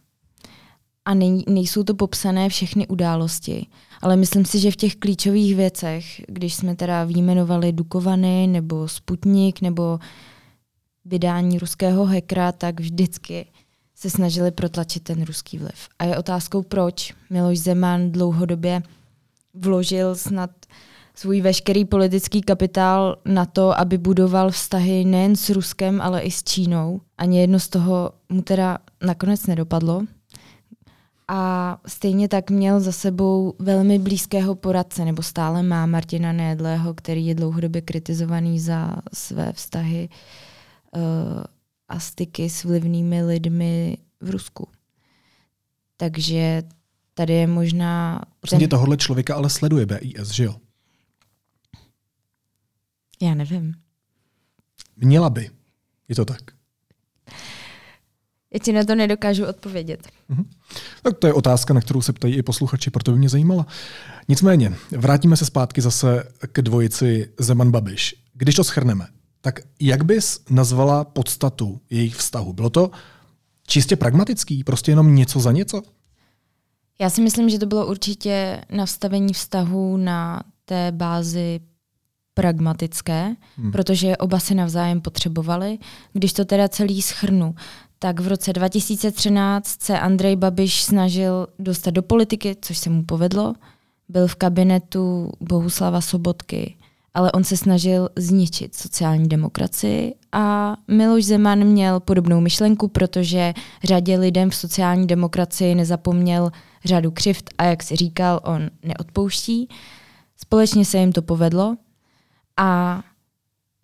a 1.06 1.14
nej, 1.14 1.44
nejsou 1.48 1.84
to 1.84 1.94
popsané 1.94 2.50
všechny 2.50 2.88
události. 2.88 3.68
Ale 4.02 4.16
myslím 4.16 4.46
si, 4.46 4.60
že 4.60 4.72
v 4.72 4.76
těch 4.76 4.96
klíčových 4.96 5.56
věcech, 5.56 6.22
když 6.28 6.56
jsme 6.56 6.76
teda 6.76 7.04
výjmenovali 7.04 7.74
Dukovany 7.74 8.48
nebo 8.48 8.88
Sputnik 8.88 9.62
nebo 9.62 10.00
vydání 11.08 11.60
ruského 11.60 12.06
hekra, 12.06 12.52
tak 12.52 12.80
vždycky 12.80 13.46
se 13.96 14.10
snažili 14.10 14.52
protlačit 14.52 15.04
ten 15.04 15.24
ruský 15.24 15.58
vliv. 15.58 15.88
A 16.00 16.04
je 16.04 16.18
otázkou, 16.18 16.62
proč 16.62 17.14
Miloš 17.30 17.60
Zeman 17.60 18.12
dlouhodobě 18.12 18.82
vložil 19.54 20.16
snad 20.16 20.50
svůj 21.16 21.42
veškerý 21.42 21.86
politický 21.86 22.42
kapitál 22.42 23.18
na 23.26 23.46
to, 23.46 23.80
aby 23.80 23.98
budoval 23.98 24.52
vztahy 24.52 25.06
nejen 25.06 25.36
s 25.36 25.50
Ruskem, 25.50 26.02
ale 26.02 26.22
i 26.22 26.32
s 26.32 26.44
Čínou. 26.44 27.02
Ani 27.18 27.40
jedno 27.40 27.60
z 27.60 27.68
toho 27.68 28.12
mu 28.30 28.42
teda 28.42 28.78
nakonec 29.04 29.48
nedopadlo. 29.48 30.02
A 31.28 31.78
stejně 31.88 32.28
tak 32.28 32.50
měl 32.50 32.80
za 32.80 32.92
sebou 32.92 33.54
velmi 33.60 34.00
blízkého 34.00 34.56
poradce, 34.56 35.06
nebo 35.06 35.24
stále 35.24 35.64
má 35.64 35.86
Martina 35.86 36.32
Nédlého, 36.32 36.94
který 36.94 37.28
je 37.28 37.36
dlouhodobě 37.36 37.82
kritizovaný 37.82 38.60
za 38.60 38.96
své 39.14 39.54
vztahy 39.54 40.10
uh, 40.12 40.47
a 41.88 42.00
styky 42.00 42.50
s 42.50 42.64
vlivnými 42.64 43.24
lidmi 43.24 43.98
v 44.22 44.30
Rusku. 44.30 44.68
Takže 45.98 46.64
tady 47.14 47.34
je 47.34 47.48
možná... 47.48 48.22
Prosím 48.40 48.60
ten... 48.60 48.70
tohohle 48.70 48.98
člověka 48.98 49.36
ale 49.36 49.50
sleduje 49.50 49.86
BIS, 49.86 50.30
že 50.30 50.44
jo? 50.44 50.56
Já 53.22 53.34
nevím. 53.34 53.74
Měla 54.96 55.30
by. 55.30 55.50
Je 56.08 56.16
to 56.16 56.26
tak. 56.26 56.42
Já 58.54 58.60
ti 58.60 58.74
na 58.74 58.84
to 58.84 58.96
nedokážu 58.96 59.46
odpovědět. 59.46 60.08
Mhm. 60.30 60.50
Tak 61.04 61.18
to 61.18 61.28
je 61.28 61.34
otázka, 61.34 61.74
na 61.74 61.82
kterou 61.82 62.02
se 62.02 62.14
ptají 62.14 62.36
i 62.36 62.44
posluchači, 62.44 62.90
proto 62.90 63.12
by 63.12 63.18
mě 63.18 63.30
zajímala. 63.30 63.68
Nicméně, 64.28 64.76
vrátíme 64.92 65.38
se 65.38 65.46
zpátky 65.46 65.82
zase 65.82 66.24
k 66.52 66.62
dvojici 66.62 67.34
Zeman 67.40 67.72
Babiš. 67.72 68.16
Když 68.34 68.56
to 68.56 68.64
schrneme, 68.64 69.08
tak 69.42 69.60
jak 69.80 70.04
bys 70.06 70.40
nazvala 70.50 71.04
podstatu 71.04 71.80
jejich 71.90 72.16
vztahu? 72.16 72.54
Bylo 72.54 72.70
to 72.70 72.92
čistě 73.68 73.96
pragmatický, 73.96 74.64
prostě 74.64 74.92
jenom 74.92 75.16
něco 75.16 75.40
za 75.40 75.52
něco? 75.52 75.82
Já 77.00 77.10
si 77.10 77.22
myslím, 77.22 77.50
že 77.50 77.60
to 77.60 77.66
bylo 77.66 77.88
určitě 77.88 78.62
nastavení 78.70 79.34
vztahu 79.34 79.98
na 79.98 80.44
té 80.66 80.92
bázi 80.92 81.60
pragmatické, 82.34 83.36
hmm. 83.58 83.72
protože 83.72 84.18
oba 84.18 84.40
si 84.40 84.56
navzájem 84.56 85.02
potřebovali. 85.02 85.78
Když 86.14 86.34
to 86.34 86.46
teda 86.46 86.68
celý 86.68 87.02
schrnu, 87.02 87.56
tak 88.00 88.20
v 88.20 88.28
roce 88.28 88.54
2013 88.54 89.82
se 89.84 90.00
Andrej 90.00 90.36
Babiš 90.36 90.84
snažil 90.84 91.48
dostat 91.60 91.92
do 91.92 92.02
politiky, 92.02 92.56
což 92.62 92.78
se 92.78 92.90
mu 92.90 93.04
povedlo. 93.04 93.54
Byl 94.10 94.28
v 94.28 94.36
kabinetu 94.36 95.32
Bohuslava 95.40 96.02
Sobotky, 96.02 96.76
ale 97.18 97.32
on 97.32 97.44
se 97.44 97.58
snažil 97.58 98.10
zničit 98.16 98.76
sociální 98.76 99.30
demokracii 99.30 100.16
a 100.32 100.76
Miloš 100.88 101.26
Zeman 101.26 101.64
měl 101.64 102.00
podobnou 102.00 102.42
myšlenku, 102.42 102.88
protože 102.88 103.54
řadě 103.84 104.18
lidem 104.18 104.50
v 104.50 104.56
sociální 104.56 105.08
demokracii 105.08 105.76
nezapomněl 105.76 106.52
řadu 106.86 107.12
křivt 107.12 107.50
a 107.58 107.64
jak 107.64 107.84
si 107.84 107.96
říkal, 107.96 108.40
on 108.44 108.70
neodpouští. 108.84 109.70
Společně 110.36 110.86
se 110.86 110.98
jim 110.98 111.12
to 111.12 111.22
povedlo 111.22 111.76
a 112.58 113.02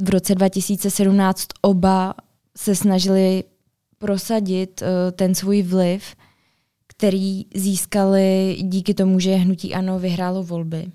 v 0.01 0.09
roce 0.09 0.36
2017 0.36 1.47
oba 1.61 2.13
se 2.57 2.75
snažili 2.75 3.43
prosadit 3.97 4.81
uh, 4.81 4.88
ten 5.11 5.36
svůj 5.36 5.61
vliv, 5.63 6.03
který 6.88 7.45
získali 7.55 8.57
díky 8.61 8.93
tomu, 8.93 9.19
že 9.19 9.36
hnutí 9.36 9.73
ANO 9.73 9.99
vyhrálo 9.99 10.43
volby. 10.43 10.91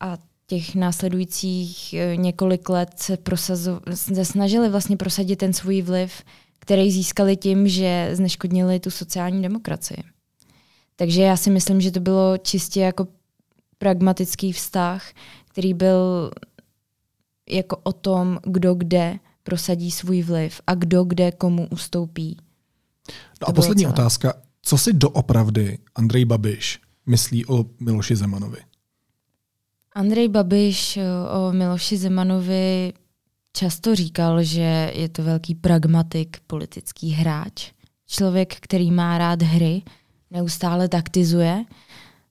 A 0.00 0.18
těch 0.54 0.74
následujících 0.74 1.94
uh, 1.94 2.20
několik 2.20 2.68
let 2.68 2.88
se, 2.96 3.14
prosazo- 3.14 3.80
se 3.94 4.24
snažili 4.24 4.68
vlastně 4.68 4.96
prosadit 4.96 5.36
ten 5.36 5.52
svůj 5.52 5.82
vliv, 5.82 6.22
který 6.58 6.90
získali 6.90 7.36
tím, 7.36 7.68
že 7.68 8.10
zneškodnili 8.12 8.80
tu 8.80 8.90
sociální 8.90 9.42
demokracii. 9.42 10.02
Takže 10.96 11.22
já 11.22 11.36
si 11.36 11.50
myslím, 11.50 11.80
že 11.80 11.90
to 11.90 12.00
bylo 12.00 12.38
čistě 12.38 12.80
jako 12.80 13.08
pragmatický 13.78 14.52
vztah, 14.52 15.12
který 15.48 15.74
byl 15.74 16.30
jako 17.50 17.76
o 17.82 17.92
tom, 17.92 18.38
kdo 18.46 18.74
kde 18.74 19.18
prosadí 19.42 19.90
svůj 19.90 20.22
vliv 20.22 20.60
a 20.66 20.74
kdo 20.74 21.04
kde 21.04 21.32
komu 21.32 21.68
ustoupí. 21.70 22.36
No 23.42 23.48
a 23.48 23.52
poslední 23.52 23.82
celé. 23.82 23.92
otázka. 23.92 24.34
Co 24.62 24.78
si 24.78 24.92
doopravdy 24.92 25.78
Andrej 25.94 26.24
Babiš 26.24 26.80
myslí 27.06 27.46
o 27.46 27.64
Miloši 27.80 28.16
Zemanovi? 28.16 28.58
Andrej 29.94 30.28
Babiš 30.28 30.96
eh, 30.96 31.02
o 31.38 31.52
Miloši 31.52 31.96
Zemanovi 31.96 32.92
často 33.52 33.94
říkal, 33.94 34.42
že 34.42 34.92
je 34.94 35.08
to 35.08 35.22
velký 35.22 35.54
pragmatik, 35.54 36.36
politický 36.46 37.10
hráč. 37.10 37.72
Člověk, 38.06 38.56
který 38.60 38.90
má 38.90 39.18
rád 39.18 39.42
hry, 39.42 39.82
neustále 40.30 40.88
taktizuje 40.88 41.64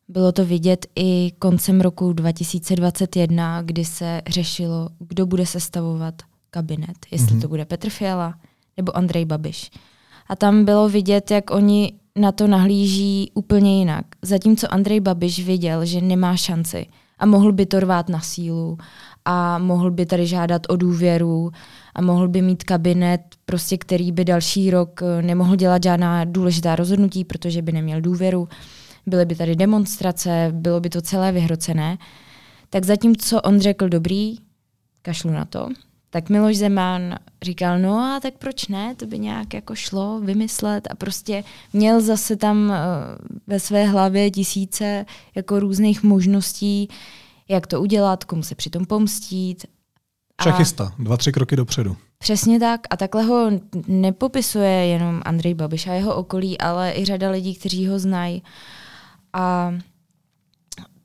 bylo 0.07 0.31
to 0.31 0.45
vidět 0.45 0.85
i 0.95 1.31
koncem 1.39 1.81
roku 1.81 2.13
2021, 2.13 3.61
kdy 3.61 3.85
se 3.85 4.21
řešilo, 4.27 4.89
kdo 4.99 5.25
bude 5.25 5.45
sestavovat 5.45 6.15
kabinet. 6.49 6.97
Jestli 7.11 7.35
mm-hmm. 7.35 7.41
to 7.41 7.47
bude 7.47 7.65
Petr 7.65 7.89
Fiala 7.89 8.35
nebo 8.77 8.97
Andrej 8.97 9.25
Babiš. 9.25 9.71
A 10.27 10.35
tam 10.35 10.65
bylo 10.65 10.89
vidět, 10.89 11.31
jak 11.31 11.51
oni 11.51 11.93
na 12.15 12.31
to 12.31 12.47
nahlíží 12.47 13.31
úplně 13.33 13.79
jinak. 13.79 14.05
Zatímco 14.21 14.73
Andrej 14.73 14.99
Babiš 14.99 15.45
viděl, 15.45 15.85
že 15.85 16.01
nemá 16.01 16.37
šanci 16.37 16.85
a 17.23 17.25
mohl 17.25 17.51
by 17.51 17.65
to 17.65 17.79
rvát 17.79 18.09
na 18.09 18.19
sílu 18.19 18.77
a 19.25 19.57
mohl 19.57 19.91
by 19.91 20.05
tady 20.05 20.27
žádat 20.27 20.61
o 20.69 20.75
důvěru 20.75 21.51
a 21.95 22.01
mohl 22.01 22.27
by 22.27 22.41
mít 22.41 22.63
kabinet, 22.63 23.21
prostě 23.45 23.77
který 23.77 24.11
by 24.11 24.25
další 24.25 24.71
rok 24.71 25.01
eh, 25.03 25.21
nemohl 25.21 25.55
dělat 25.55 25.83
žádná 25.83 26.25
důležitá 26.25 26.75
rozhodnutí, 26.75 27.25
protože 27.25 27.61
by 27.61 27.71
neměl 27.71 28.01
důvěru 28.01 28.47
byly 29.05 29.25
by 29.25 29.35
tady 29.35 29.55
demonstrace, 29.55 30.51
bylo 30.51 30.79
by 30.79 30.89
to 30.89 31.01
celé 31.01 31.31
vyhrocené. 31.31 31.97
Tak 32.69 32.85
zatímco 32.85 33.41
on 33.41 33.59
řekl 33.59 33.89
dobrý, 33.89 34.35
kašlu 35.01 35.31
na 35.31 35.45
to, 35.45 35.69
tak 36.13 36.29
Miloš 36.29 36.57
Zeman 36.57 37.15
říkal, 37.41 37.79
no 37.79 37.99
a 37.99 38.19
tak 38.19 38.33
proč 38.33 38.67
ne, 38.67 38.95
to 38.95 39.05
by 39.05 39.19
nějak 39.19 39.53
jako 39.53 39.75
šlo 39.75 40.19
vymyslet 40.19 40.87
a 40.91 40.95
prostě 40.95 41.43
měl 41.73 42.01
zase 42.01 42.35
tam 42.35 42.69
uh, 42.69 42.75
ve 43.47 43.59
své 43.59 43.85
hlavě 43.85 44.31
tisíce 44.31 45.05
jako 45.35 45.59
různých 45.59 46.03
možností, 46.03 46.89
jak 47.49 47.67
to 47.67 47.81
udělat, 47.81 48.23
komu 48.23 48.43
se 48.43 48.55
přitom 48.55 48.85
pomstít. 48.85 49.65
Šachista, 50.43 50.93
dva, 50.99 51.17
tři 51.17 51.31
kroky 51.31 51.55
dopředu. 51.55 51.97
Přesně 52.17 52.59
tak 52.59 52.81
a 52.89 52.97
takhle 52.97 53.23
ho 53.23 53.51
nepopisuje 53.87 54.69
jenom 54.69 55.21
Andrej 55.25 55.53
Babiš 55.53 55.87
a 55.87 55.93
jeho 55.93 56.15
okolí, 56.15 56.57
ale 56.57 56.93
i 56.95 57.05
řada 57.05 57.29
lidí, 57.29 57.55
kteří 57.55 57.87
ho 57.87 57.99
znají. 57.99 58.43
A 59.33 59.73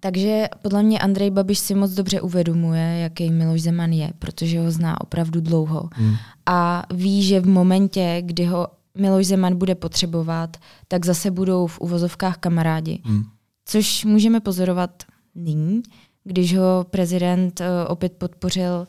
takže 0.00 0.48
podle 0.62 0.82
mě 0.82 0.98
Andrej 0.98 1.30
Babiš 1.30 1.58
si 1.58 1.74
moc 1.74 1.90
dobře 1.90 2.20
uvědomuje, 2.20 2.98
jaký 2.98 3.30
Miloš 3.30 3.62
Zeman 3.62 3.92
je, 3.92 4.10
protože 4.18 4.60
ho 4.60 4.70
zná 4.70 5.00
opravdu 5.00 5.40
dlouho. 5.40 5.88
Hmm. 5.92 6.14
A 6.46 6.84
ví, 6.94 7.22
že 7.22 7.40
v 7.40 7.48
momentě, 7.48 8.22
kdy 8.24 8.44
ho 8.44 8.68
Miloš 8.94 9.26
Zeman 9.26 9.56
bude 9.56 9.74
potřebovat, 9.74 10.56
tak 10.88 11.06
zase 11.06 11.30
budou 11.30 11.66
v 11.66 11.80
uvozovkách 11.80 12.36
kamarádi. 12.36 13.00
Hmm. 13.04 13.24
Což 13.64 14.04
můžeme 14.04 14.40
pozorovat 14.40 15.02
nyní, 15.34 15.82
když 16.24 16.56
ho 16.56 16.86
prezident 16.90 17.60
uh, 17.60 17.66
opět 17.88 18.12
podpořil 18.12 18.86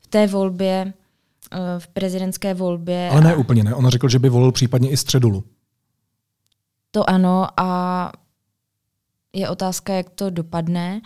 v 0.00 0.06
té 0.06 0.26
volbě, 0.26 0.92
uh, 1.52 1.58
v 1.78 1.88
prezidentské 1.88 2.54
volbě. 2.54 3.08
Ale 3.12 3.20
ne 3.20 3.36
úplně, 3.36 3.64
ne. 3.64 3.74
On 3.74 3.88
řekl, 3.88 4.08
že 4.08 4.18
by 4.18 4.28
volil 4.28 4.52
případně 4.52 4.90
i 4.90 4.96
středulu. 4.96 5.44
To 6.90 7.10
ano 7.10 7.46
a 7.56 8.12
je 9.34 9.48
otázka, 9.48 9.92
jak 9.92 10.10
to 10.10 10.30
dopadne, 10.30 11.00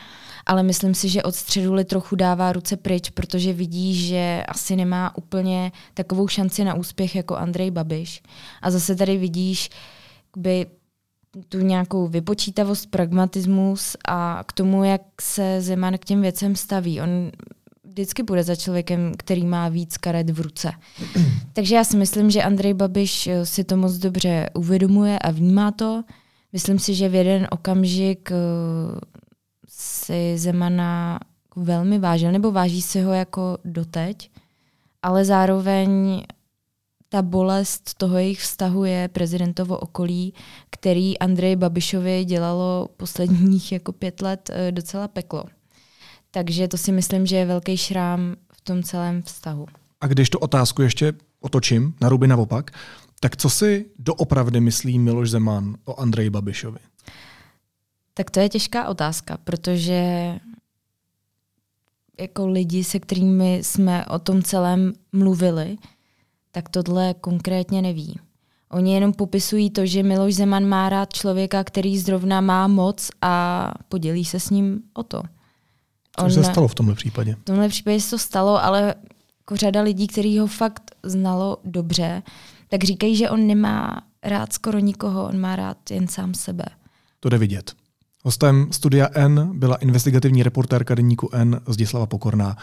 ale 0.47 0.63
myslím 0.63 0.95
si, 0.95 1.09
že 1.09 1.23
od 1.23 1.35
středu 1.35 1.85
trochu 1.85 2.17
dává 2.17 2.53
ruce 2.53 2.77
pryč, 2.77 3.11
protože 3.11 3.53
vidí, 3.53 3.95
že 3.95 4.43
asi 4.49 4.77
nemá 4.77 5.17
úplně 5.17 5.73
takovou 5.95 6.29
šanci 6.29 6.65
na 6.65 6.75
úspěch 6.75 7.17
jako 7.17 7.37
Andrej 7.37 7.71
Babiš. 7.71 8.23
A 8.63 8.71
zase 8.71 8.97
tady 8.97 9.17
vidíš 9.17 9.71
by 10.37 10.67
tu 11.49 11.59
nějakou 11.59 12.09
vypočítavost, 12.09 12.91
pragmatismus 12.91 13.97
a 14.09 14.45
k 14.47 14.53
tomu, 14.53 14.85
jak 14.85 15.03
se 15.21 15.61
Zeman 15.61 15.99
k 15.99 16.05
těm 16.05 16.23
věcem 16.23 16.57
staví. 16.57 17.01
On 17.01 17.31
vždycky 17.85 18.23
bude 18.23 18.45
za 18.45 18.57
člověkem, 18.57 19.13
který 19.17 19.47
má 19.47 19.69
víc 19.69 19.97
karet 19.97 20.31
v 20.31 20.41
ruce. 20.41 20.73
Takže 21.53 21.75
já 21.75 21.85
si 21.85 21.97
myslím, 21.97 22.31
že 22.31 22.43
Andrej 22.43 22.75
Babiš 22.75 23.29
si 23.45 23.65
to 23.65 23.77
moc 23.77 23.95
dobře 23.95 24.51
uvědomuje 24.55 25.19
a 25.19 25.31
vnímá 25.31 25.71
to. 25.71 26.05
Myslím 26.53 26.79
si, 26.79 26.95
že 26.95 27.09
v 27.09 27.15
jeden 27.15 27.49
okamžik 27.51 28.33
eh, 28.33 28.37
si 29.69 30.39
Zemana 30.39 31.21
velmi 31.57 31.99
vážil, 31.99 32.33
nebo 32.33 32.53
váží 32.53 32.83
si 32.83 33.01
ho 33.01 33.13
jako 33.13 33.59
doteď, 33.65 34.31
ale 35.03 35.25
zároveň 35.25 36.23
ta 37.09 37.23
bolest 37.23 37.95
toho 37.95 38.19
jejich 38.19 38.41
vztahu 38.41 38.85
je 38.85 39.09
prezidentovo 39.09 39.79
okolí, 39.79 40.35
který 40.71 41.19
Andrej 41.19 41.57
Babišovi 41.57 42.25
dělalo 42.25 42.89
posledních 42.97 43.73
jako 43.79 43.93
pět 43.93 44.23
let 44.23 44.51
eh, 44.53 44.73
docela 44.73 45.09
peklo. 45.09 45.45
Takže 46.31 46.69
to 46.69 46.77
si 46.77 46.93
myslím, 46.93 47.27
že 47.27 47.37
je 47.37 47.47
velký 47.47 47.77
šrám 47.77 48.35
v 48.53 48.61
tom 48.61 48.83
celém 48.83 49.23
vztahu. 49.23 49.67
A 50.01 50.07
když 50.07 50.31
tu 50.31 50.39
otázku 50.39 50.83
ještě 50.83 51.13
otočím 51.41 51.95
na 52.01 52.09
ruby 52.09 52.27
naopak, 52.27 52.71
tak 53.21 53.37
co 53.37 53.51
si 53.51 53.91
doopravdy 53.99 54.61
myslí 54.61 54.99
Miloš 54.99 55.31
Zeman 55.31 55.77
o 55.85 56.01
Andreji 56.01 56.31
Babišovi? 56.31 56.79
Tak 58.15 58.31
to 58.31 58.41
je 58.41 58.49
těžká 58.49 58.89
otázka, 58.89 59.39
protože 59.45 60.33
jako 62.21 62.47
lidi, 62.47 62.85
se 62.85 62.99
kterými 62.99 63.61
jsme 63.63 64.07
o 64.07 64.19
tom 64.19 64.43
celém 64.43 64.93
mluvili, 65.13 65.77
tak 66.51 66.69
tohle 66.69 67.15
konkrétně 67.15 67.83
neví. 67.83 68.21
Oni 68.71 68.95
jenom 68.95 69.13
popisují 69.13 69.71
to, 69.71 69.87
že 69.87 70.03
Miloš 70.03 70.35
Zeman 70.35 70.67
má 70.67 70.89
rád 70.89 71.13
člověka, 71.13 71.65
který 71.65 71.99
zrovna 71.99 72.41
má 72.41 72.67
moc 72.69 73.11
a 73.23 73.75
podělí 73.89 74.25
se 74.25 74.41
s 74.41 74.51
ním 74.51 74.83
o 74.95 75.03
to. 75.03 75.23
Co 76.17 76.25
On, 76.25 76.31
se 76.31 76.45
stalo 76.45 76.69
v 76.69 76.75
tomhle 76.75 76.95
případě? 76.95 77.35
V 77.35 77.45
tomhle 77.45 77.69
případě 77.69 78.01
se 78.01 78.11
to 78.11 78.19
stalo, 78.19 78.65
ale 78.65 78.95
jako 79.41 79.57
řada 79.57 79.83
lidí, 79.83 80.07
který 80.07 80.39
ho 80.39 80.47
fakt 80.47 80.95
znalo 81.03 81.59
dobře, 81.65 82.23
tak 82.69 82.85
říkají, 82.85 83.17
že 83.17 83.31
on 83.31 83.47
nemá 83.47 84.03
rád 84.25 84.53
skoro 84.53 84.79
nikoho, 84.79 85.29
on 85.29 85.41
má 85.41 85.57
rád 85.57 85.91
jen 85.91 86.09
sám 86.09 86.35
sebe. 86.35 86.65
To 87.21 87.29
jde 87.29 87.39
vidět. 87.39 87.73
Hostem 88.25 88.69
studia 88.71 89.09
N 89.15 89.51
byla 89.55 89.77
investigativní 89.77 90.43
reportérka 90.43 90.95
deníku 90.95 91.29
N 91.33 91.61
Zdislava 91.69 92.07
Pokorná. 92.07 92.57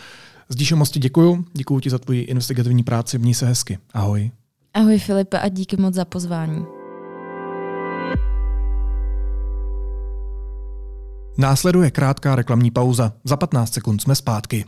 Zdíšo 0.49 0.75
moc 0.75 0.89
ti 0.89 0.99
děkuju, 0.99 1.45
děkuji 1.53 1.79
ti 1.79 1.89
za 1.89 1.99
tvoji 1.99 2.21
investigativní 2.21 2.83
práci, 2.83 3.17
měj 3.19 3.33
se 3.33 3.45
hezky. 3.45 3.77
Ahoj. 3.93 4.31
Ahoj 4.73 4.99
Filipe 4.99 5.39
a 5.39 5.49
díky 5.49 5.77
moc 5.77 5.93
za 5.93 6.05
pozvání. 6.05 6.65
Následuje 11.37 11.91
krátká 11.91 12.35
reklamní 12.35 12.71
pauza. 12.71 13.13
Za 13.23 13.37
15 13.37 13.73
sekund 13.73 14.01
jsme 14.01 14.15
zpátky. 14.15 14.65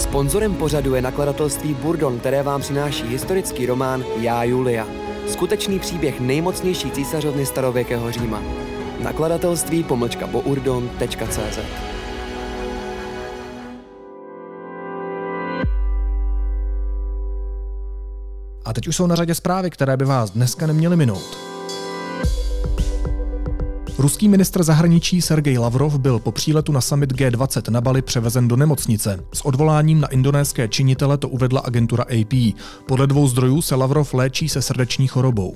Sponzorem 0.00 0.54
pořadu 0.54 0.94
je 0.94 1.02
nakladatelství 1.02 1.74
Burdon, 1.74 2.18
které 2.18 2.42
vám 2.42 2.60
přináší 2.60 3.02
historický 3.04 3.66
román 3.66 4.04
Já 4.20 4.44
Julia. 4.44 4.86
Skutečný 5.28 5.78
příběh 5.78 6.20
nejmocnější 6.20 6.90
císařovny 6.90 7.46
starověkého 7.46 8.12
Říma. 8.12 8.42
Nakladatelství 9.02 9.82
pomlčka 9.84 10.26
bourdon.cz 10.26 11.58
A 18.64 18.72
teď 18.72 18.88
už 18.88 18.96
jsou 18.96 19.06
na 19.06 19.14
řadě 19.14 19.34
zprávy, 19.34 19.70
které 19.70 19.96
by 19.96 20.04
vás 20.04 20.30
dneska 20.30 20.66
neměly 20.66 20.96
minout. 20.96 21.59
Ruský 24.00 24.28
ministr 24.28 24.62
zahraničí 24.62 25.22
Sergej 25.22 25.58
Lavrov 25.58 25.98
byl 25.98 26.18
po 26.18 26.32
příletu 26.32 26.72
na 26.72 26.80
summit 26.80 27.12
G20 27.12 27.70
na 27.70 27.80
Bali 27.80 28.02
převezen 28.02 28.48
do 28.48 28.56
nemocnice. 28.56 29.24
S 29.32 29.46
odvoláním 29.46 30.00
na 30.00 30.08
indonéské 30.08 30.68
činitele 30.68 31.18
to 31.18 31.28
uvedla 31.28 31.60
agentura 31.60 32.04
AP. 32.04 32.54
Podle 32.86 33.06
dvou 33.06 33.28
zdrojů 33.28 33.62
se 33.62 33.74
Lavrov 33.74 34.14
léčí 34.14 34.48
se 34.48 34.62
srdeční 34.62 35.06
chorobou. 35.06 35.54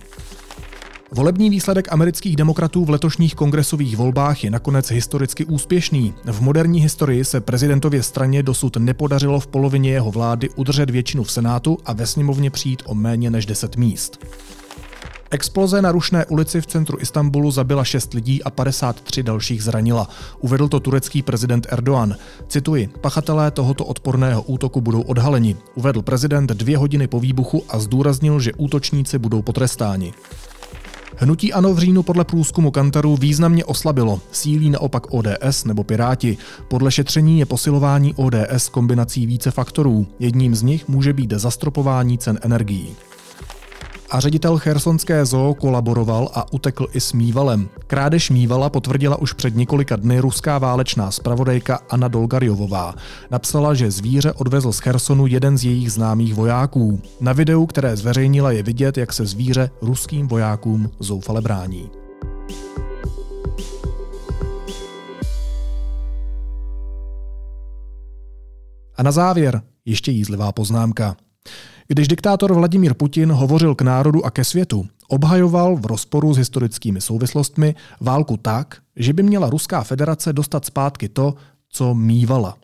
Volební 1.13 1.51
výsledek 1.51 1.93
amerických 1.93 2.37
demokratů 2.37 2.85
v 2.85 2.91
letošních 2.91 3.35
kongresových 3.35 3.97
volbách 3.97 4.45
je 4.45 4.51
nakonec 4.51 4.91
historicky 4.91 5.45
úspěšný. 5.45 6.15
V 6.25 6.41
moderní 6.41 6.81
historii 6.81 7.25
se 7.25 7.41
prezidentově 7.41 8.03
straně 8.03 8.43
dosud 8.43 8.77
nepodařilo 8.77 9.41
v 9.41 9.47
polovině 9.47 9.91
jeho 9.91 10.11
vlády 10.11 10.51
udržet 10.57 10.91
většinu 10.91 11.23
v 11.23 11.33
Senátu 11.33 11.79
a 11.85 11.93
ve 11.93 12.07
sněmovně 12.07 12.51
přijít 12.51 12.83
o 12.87 12.95
méně 12.95 13.31
než 13.31 13.47
10 13.47 13.77
míst. 13.77 14.25
Exploze 15.35 15.83
na 15.83 15.93
Rušné 15.93 16.27
ulici 16.27 16.61
v 16.61 16.67
centru 16.67 16.99
Istanbulu 17.01 17.51
zabila 17.51 17.85
6 17.85 18.15
lidí 18.15 18.43
a 18.43 18.51
53 18.51 19.23
dalších 19.23 19.63
zranila. 19.63 20.09
Uvedl 20.41 20.69
to 20.69 20.81
turecký 20.81 21.23
prezident 21.23 21.67
Erdoğan. 21.71 22.15
Cituji, 22.49 22.89
pachatelé 23.01 23.51
tohoto 23.51 23.85
odporného 23.85 24.43
útoku 24.43 24.81
budou 24.81 25.01
odhaleni. 25.01 25.57
Uvedl 25.75 26.03
prezident 26.03 26.51
dvě 26.51 26.79
hodiny 26.79 27.07
po 27.07 27.21
výbuchu 27.21 27.65
a 27.69 27.79
zdůraznil, 27.79 28.41
že 28.41 28.55
útočníci 28.55 29.19
budou 29.19 29.43
potrestáni. 29.43 30.13
Hnutí 31.17 31.53
ANO 31.53 31.75
v 31.75 31.79
říjnu 31.79 32.03
podle 32.03 32.25
průzkumu 32.25 32.71
Kantaru 32.71 33.17
významně 33.17 33.65
oslabilo, 33.65 34.21
sílí 34.33 34.71
naopak 34.71 35.15
ODS 35.15 35.65
nebo 35.65 35.85
Piráti. 35.85 36.39
Podle 36.69 36.91
šetření 36.91 37.39
je 37.39 37.47
posilování 37.47 38.15
ODS 38.15 38.69
kombinací 38.69 39.27
více 39.27 39.51
faktorů. 39.51 40.07
Jedním 40.19 40.55
z 40.55 40.63
nich 40.63 40.89
může 40.89 41.13
být 41.13 41.33
zastropování 41.33 42.19
cen 42.19 42.39
energií 42.43 42.97
a 44.15 44.21
ředitel 44.21 44.59
Chersonské 44.59 45.27
zoo 45.27 45.55
kolaboroval 45.55 46.31
a 46.35 46.53
utekl 46.53 46.87
i 46.93 47.01
s 47.01 47.13
Mývalem. 47.13 47.69
Krádež 47.87 48.31
Mývala 48.31 48.71
potvrdila 48.71 49.17
už 49.17 49.33
před 49.33 49.57
několika 49.57 49.97
dny 49.97 50.19
ruská 50.19 50.59
válečná 50.59 51.11
zpravodajka 51.11 51.81
Anna 51.91 52.09
Dolgarjovová. 52.09 52.95
Napsala, 53.31 53.75
že 53.75 53.91
zvíře 53.91 54.33
odvezl 54.33 54.73
z 54.73 54.79
Chersonu 54.79 55.27
jeden 55.27 55.59
z 55.59 55.65
jejich 55.65 55.93
známých 55.93 56.35
vojáků. 56.35 57.01
Na 57.21 57.33
videu, 57.33 57.67
které 57.67 57.97
zveřejnila, 57.97 58.53
je 58.53 58.63
vidět, 58.63 58.99
jak 58.99 59.13
se 59.13 59.27
zvíře 59.27 59.71
ruským 59.83 60.29
vojákům 60.29 60.91
zoufale 61.01 61.41
brání. 61.41 61.91
A 68.97 69.03
na 69.03 69.13
závěr 69.13 69.63
ještě 69.85 70.11
jízlivá 70.11 70.53
poznámka. 70.53 71.17
Když 71.89 72.09
diktátor 72.09 72.55
Vladimír 72.55 72.95
Putin 72.95 73.33
hovořil 73.33 73.75
k 73.75 73.83
národu 73.83 74.27
a 74.27 74.31
ke 74.31 74.45
světu, 74.45 74.87
obhajoval 75.09 75.77
v 75.77 75.87
rozporu 75.87 76.35
s 76.35 76.37
historickými 76.37 77.01
souvislostmi 77.01 77.75
válku 78.01 78.37
tak, 78.37 78.77
že 78.97 79.13
by 79.13 79.23
měla 79.23 79.51
Ruská 79.51 79.83
federace 79.83 80.33
dostat 80.33 80.65
zpátky 80.65 81.09
to, 81.09 81.35
co 81.69 81.95
mývala. 81.95 82.57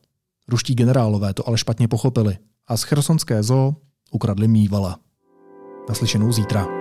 Ruští 0.49 0.75
generálové 0.75 1.35
to 1.35 1.49
ale 1.49 1.59
špatně 1.59 1.89
pochopili 1.89 2.37
a 2.69 2.77
z 2.77 2.83
chersonské 2.83 3.43
zoo 3.43 3.75
ukradli 4.11 4.49
mývala. 4.49 4.99
Naslyšenou 5.89 6.33
zítra. 6.33 6.80